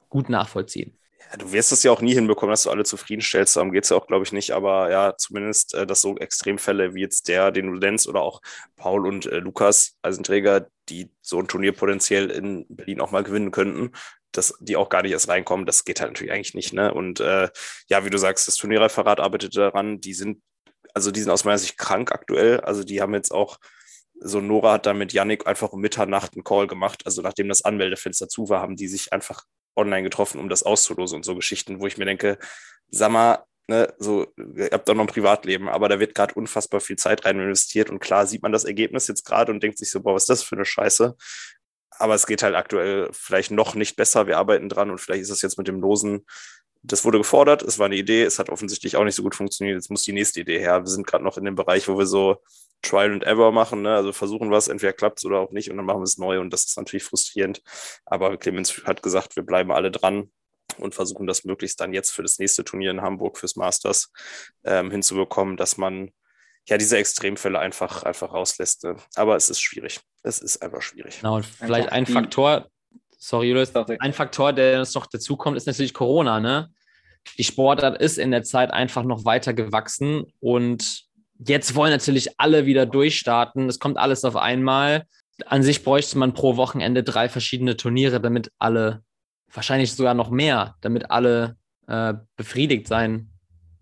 [0.09, 0.97] gut nachvollziehen.
[1.18, 3.56] Ja, du wirst es ja auch nie hinbekommen, dass du alle zufriedenstellst.
[3.56, 4.52] Darum geht es ja auch, glaube ich, nicht.
[4.52, 8.40] Aber ja, zumindest, äh, dass so Extremfälle wie jetzt der, den du nennst, oder auch
[8.76, 13.50] Paul und äh, Lukas Eisenträger, die so ein Turnier potenziell in Berlin auch mal gewinnen
[13.50, 13.90] könnten,
[14.32, 16.72] dass die auch gar nicht erst reinkommen, das geht halt natürlich eigentlich nicht.
[16.72, 16.92] Ne?
[16.92, 17.48] Und äh,
[17.88, 20.00] ja, wie du sagst, das Turnierreferat arbeitet daran.
[20.00, 20.42] Die sind,
[20.94, 22.60] also die sind aus meiner Sicht krank aktuell.
[22.60, 23.58] Also die haben jetzt auch
[24.20, 27.02] so Nora hat dann mit Yannick einfach um Mitternacht einen Call gemacht.
[27.06, 29.44] Also nachdem das Anmeldefenster zu war, haben die sich einfach
[29.79, 32.39] online getroffen, um das auszulosen und so Geschichten, wo ich mir denke,
[32.91, 36.81] sag mal, ne, so, ihr habt doch noch ein Privatleben, aber da wird gerade unfassbar
[36.81, 39.91] viel Zeit rein investiert und klar sieht man das Ergebnis jetzt gerade und denkt sich
[39.91, 41.16] so, boah, was ist das für eine Scheiße?
[42.01, 44.26] Aber es geht halt aktuell vielleicht noch nicht besser.
[44.26, 46.26] Wir arbeiten dran und vielleicht ist es jetzt mit dem Losen
[46.83, 49.76] das wurde gefordert, es war eine Idee, es hat offensichtlich auch nicht so gut funktioniert.
[49.76, 50.83] Jetzt muss die nächste Idee her.
[50.83, 52.43] Wir sind gerade noch in dem Bereich, wo wir so
[52.83, 53.95] Trial and Ever machen, ne?
[53.95, 56.41] also versuchen was, entweder klappt es oder auch nicht und dann machen wir es neu
[56.41, 57.62] und das ist natürlich frustrierend.
[58.07, 60.31] Aber Clemens hat gesagt, wir bleiben alle dran
[60.79, 64.12] und versuchen das möglichst dann jetzt für das nächste Turnier in Hamburg fürs Masters
[64.64, 66.12] ähm, hinzubekommen, dass man
[66.68, 68.85] ja diese Extremfälle einfach, einfach rauslässt.
[68.85, 68.97] Ne?
[69.16, 70.01] Aber es ist schwierig.
[70.22, 71.18] Es ist einfach schwierig.
[71.18, 72.70] Genau, und vielleicht ein Faktor,
[73.18, 76.70] sorry Julius, ein Faktor, der uns noch dazukommt, ist natürlich Corona, ne?
[77.36, 81.02] Die Sportart ist in der Zeit einfach noch weiter gewachsen und
[81.38, 83.68] jetzt wollen natürlich alle wieder durchstarten.
[83.68, 85.04] Es kommt alles auf einmal.
[85.44, 89.02] An sich bräuchte man pro Wochenende drei verschiedene Turniere, damit alle,
[89.52, 91.56] wahrscheinlich sogar noch mehr, damit alle
[91.86, 93.30] äh, befriedigt sein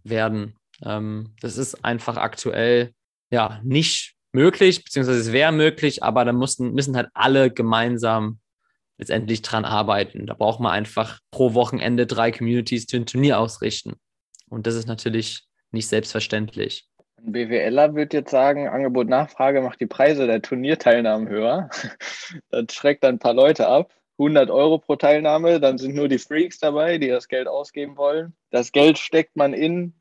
[0.02, 0.56] werden.
[0.82, 2.92] Ähm, das ist einfach aktuell
[3.30, 8.38] ja nicht möglich, beziehungsweise es wäre möglich, aber da mussten, müssen halt alle gemeinsam
[8.98, 10.26] letztendlich dran arbeiten.
[10.26, 13.94] Da braucht man einfach pro Wochenende drei Communities, die ein Turnier ausrichten.
[14.48, 16.88] Und das ist natürlich nicht selbstverständlich.
[17.18, 21.70] Ein BWLer wird jetzt sagen, Angebot Nachfrage macht die Preise der Turnierteilnahmen höher.
[22.50, 23.92] Das schreckt ein paar Leute ab.
[24.18, 28.34] 100 Euro pro Teilnahme, dann sind nur die Freaks dabei, die das Geld ausgeben wollen.
[28.50, 29.94] Das Geld steckt man in,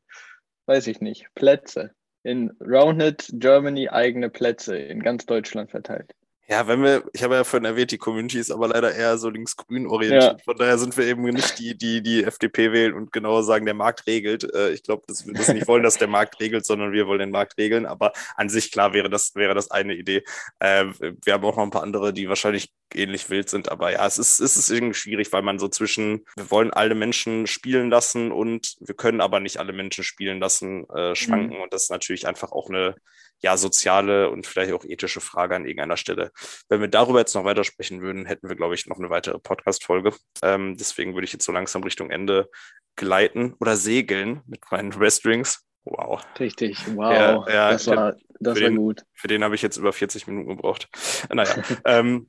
[0.64, 1.92] weiß ich nicht, Plätze.
[2.22, 6.12] In Roundnet Germany eigene Plätze in ganz Deutschland verteilt.
[6.48, 9.28] Ja, wenn wir, ich habe ja vorhin erwähnt, die Community ist aber leider eher so
[9.28, 10.38] links-grün orientiert.
[10.38, 10.44] Ja.
[10.44, 13.74] Von daher sind wir eben nicht die, die die FDP wählen und genauer sagen, der
[13.74, 14.44] Markt regelt.
[14.54, 17.18] Äh, ich glaube, dass wir das nicht wollen, dass der Markt regelt, sondern wir wollen
[17.18, 17.84] den Markt regeln.
[17.84, 20.22] Aber an sich, klar, wäre das, wäre das eine Idee.
[20.60, 20.84] Äh,
[21.24, 23.68] wir haben auch noch ein paar andere, die wahrscheinlich ähnlich wild sind.
[23.72, 26.94] Aber ja, es ist, es ist irgendwie schwierig, weil man so zwischen, wir wollen alle
[26.94, 31.56] Menschen spielen lassen und wir können aber nicht alle Menschen spielen lassen, äh, schwanken.
[31.56, 31.62] Mhm.
[31.62, 32.94] Und das ist natürlich einfach auch eine
[33.42, 36.30] ja, soziale und vielleicht auch ethische Frage an irgendeiner Stelle.
[36.68, 40.12] Wenn wir darüber jetzt noch weitersprechen würden, hätten wir, glaube ich, noch eine weitere Podcast-Folge.
[40.42, 42.48] Ähm, deswegen würde ich jetzt so langsam Richtung Ende
[42.96, 45.62] gleiten oder segeln mit meinen Restrings.
[45.84, 46.22] Wow.
[46.40, 47.46] Richtig, wow.
[47.46, 49.02] Ja, ja, das war, das war den, gut.
[49.12, 50.88] Für den habe ich jetzt über 40 Minuten gebraucht.
[51.32, 52.28] Naja, ähm,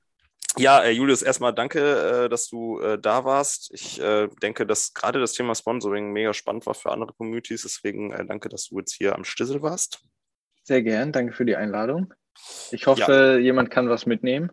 [0.57, 3.71] ja, äh, Julius, erstmal danke, äh, dass du äh, da warst.
[3.73, 4.01] Ich
[4.41, 7.63] denke, dass gerade das Thema Sponsoring mega spannend war für andere Communities.
[7.63, 10.01] Deswegen danke, dass du jetzt hier am Stissel warst.
[10.67, 12.13] Sehr gern, danke für die Einladung.
[12.71, 14.51] Ich hoffe, jemand kann was mitnehmen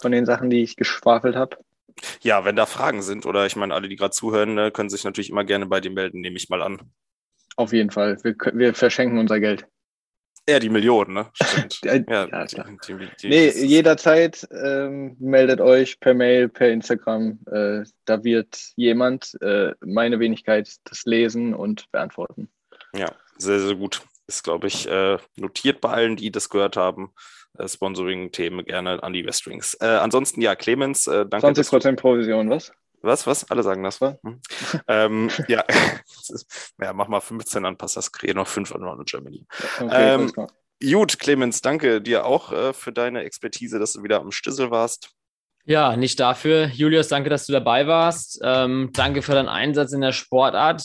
[0.00, 1.56] von den Sachen, die ich geschwafelt habe.
[2.20, 5.04] Ja, wenn da Fragen sind oder ich meine, alle, die gerade zuhören, ne, können sich
[5.04, 6.90] natürlich immer gerne bei dir melden, nehme ich mal an.
[7.54, 8.18] Auf jeden Fall.
[8.24, 9.68] Wir, wir verschenken unser Geld.
[10.48, 11.30] Ja, die Millionen, ne?
[11.40, 11.78] Stimmt.
[11.84, 17.38] Ja, Ja, ja, die, die, die, Nee, jederzeit ähm, meldet euch per Mail, per Instagram.
[17.46, 22.50] Äh, da wird jemand, äh, meine Wenigkeit, das lesen und beantworten.
[22.92, 24.02] Ja, sehr, sehr gut.
[24.26, 27.12] Ist, glaube ich, äh, notiert bei allen, die das gehört haben.
[27.58, 29.74] Äh, Sponsoring-Themen gerne an die Westwings.
[29.74, 31.52] Äh, ansonsten, ja, Clemens, äh, danke.
[31.52, 32.72] dass du- 20% Provision, was?
[33.02, 33.48] Was, was?
[33.50, 34.00] Alle sagen das.
[34.00, 34.16] Was?
[34.24, 34.40] Hm.
[34.88, 35.64] ähm, ja.
[36.80, 38.10] Ja, mach mal 15, dann passt das.
[38.10, 39.46] Kriege noch 5 an Ronald Germany.
[39.80, 40.32] Okay, Ähm.
[40.82, 45.10] Gut, Clemens, danke dir auch äh, für deine Expertise, dass du wieder am Stissel warst.
[45.64, 46.66] Ja, nicht dafür.
[46.66, 48.40] Julius, danke, dass du dabei warst.
[48.42, 50.82] Ähm, danke für deinen Einsatz in der Sportart.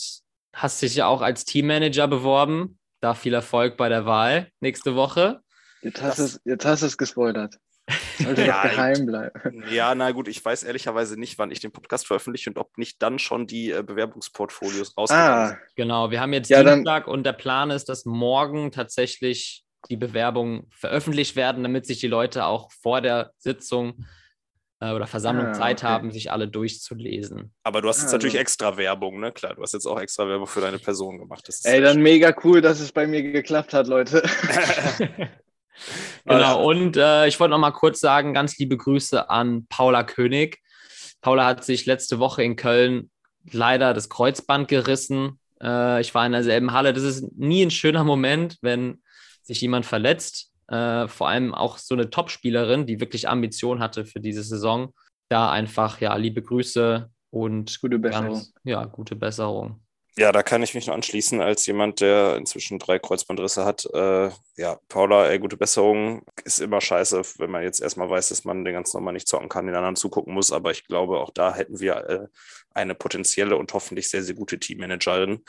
[0.54, 2.78] Hast dich ja auch als Teammanager beworben.
[3.02, 5.40] Da viel Erfolg bei der Wahl nächste Woche.
[5.82, 7.56] Jetzt hast du es- jetzt hast du es gespoilert.
[8.22, 9.64] Sollte Ja, geheim bleiben.
[9.72, 13.02] Ja, na gut, ich weiß ehrlicherweise nicht, wann ich den Podcast veröffentliche und ob nicht
[13.02, 15.58] dann schon die äh, Bewerbungsportfolios rausgegangen Ah, sind.
[15.74, 19.96] Genau, wir haben jetzt Ja, dann- Dienstag und der Plan ist, dass morgen tatsächlich die
[19.96, 24.06] Bewerbungen veröffentlicht werden, damit sich die Leute auch vor der Sitzung
[24.90, 25.86] oder Versammlung Ah, Zeit okay.
[25.86, 27.52] haben, sich alle durchzulesen.
[27.62, 29.32] Aber du hast jetzt Also- natürlich extra Werbung, ne?
[29.32, 31.44] Klar, du hast jetzt auch extra Werbung für deine Person gemacht.
[31.46, 32.02] Das ist ey, dann schön.
[32.02, 34.22] mega cool, dass es bei mir geklappt hat, Leute.
[36.24, 40.58] Genau, und äh, ich wollte noch mal kurz sagen, ganz liebe Grüße an Paula König.
[41.20, 43.10] Paula hat sich letzte Woche in Köln
[43.50, 45.40] leider das Kreuzband gerissen.
[45.60, 46.92] Äh, ich war in derselben Halle.
[46.92, 49.02] Das ist nie ein schöner Moment, wenn
[49.42, 50.51] sich jemand verletzt.
[50.68, 54.92] Äh, vor allem auch so eine Topspielerin, die wirklich Ambition hatte für diese Saison.
[55.28, 58.28] Da einfach, ja, liebe Grüße und Gute Besserung.
[58.28, 59.80] ganz, ja, gute Besserung.
[60.18, 63.86] Ja, da kann ich mich nur anschließen als jemand, der inzwischen drei Kreuzbandrisse hat.
[63.94, 66.22] Äh, ja, Paula, ey, gute Besserung.
[66.44, 69.48] Ist immer scheiße, wenn man jetzt erstmal weiß, dass man den ganzen Sommer nicht zocken
[69.48, 70.52] kann, den anderen zugucken muss.
[70.52, 72.26] Aber ich glaube, auch da hätten wir äh,
[72.74, 75.42] eine potenzielle und hoffentlich sehr, sehr gute Teammanagerin,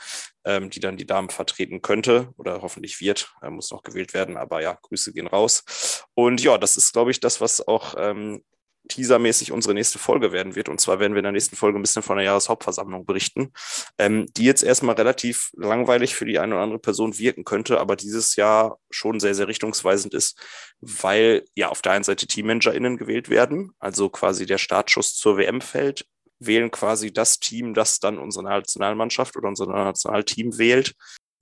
[0.44, 3.32] ähm, die dann die Damen vertreten könnte oder hoffentlich wird.
[3.40, 4.36] Er muss noch gewählt werden.
[4.36, 6.04] Aber ja, Grüße gehen raus.
[6.14, 8.42] Und ja, das ist, glaube ich, das, was auch ähm,
[8.88, 10.68] teasermäßig unsere nächste Folge werden wird.
[10.68, 13.52] Und zwar werden wir in der nächsten Folge ein bisschen von der Jahreshauptversammlung berichten,
[13.98, 17.96] ähm, die jetzt erstmal relativ langweilig für die eine oder andere Person wirken könnte, aber
[17.96, 20.38] dieses Jahr schon sehr, sehr richtungsweisend ist,
[20.80, 25.60] weil ja auf der einen Seite TeammanagerInnen gewählt werden, also quasi der Startschuss zur WM
[25.60, 26.06] fällt,
[26.38, 30.94] wählen quasi das Team, das dann unsere Nationalmannschaft oder unser Nationalteam wählt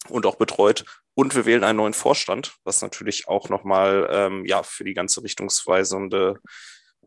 [0.08, 0.84] und auch betreut.
[1.14, 5.22] Und wir wählen einen neuen Vorstand, was natürlich auch nochmal ähm, ja, für die ganze
[5.22, 6.36] richtungsweisende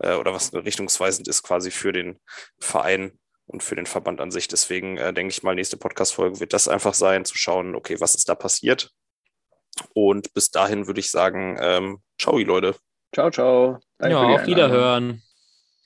[0.00, 2.20] äh, oder was richtungsweisend ist quasi für den
[2.60, 4.48] Verein und für den Verband an sich.
[4.48, 8.14] Deswegen äh, denke ich mal, nächste Podcast-Folge wird das einfach sein, zu schauen, okay, was
[8.14, 8.90] ist da passiert.
[9.92, 12.76] Und bis dahin würde ich sagen, ähm, ciao, Leute.
[13.14, 13.78] Ciao, ciao.
[13.98, 14.46] Danke ja, auf Einladung.
[14.46, 15.25] Wiederhören.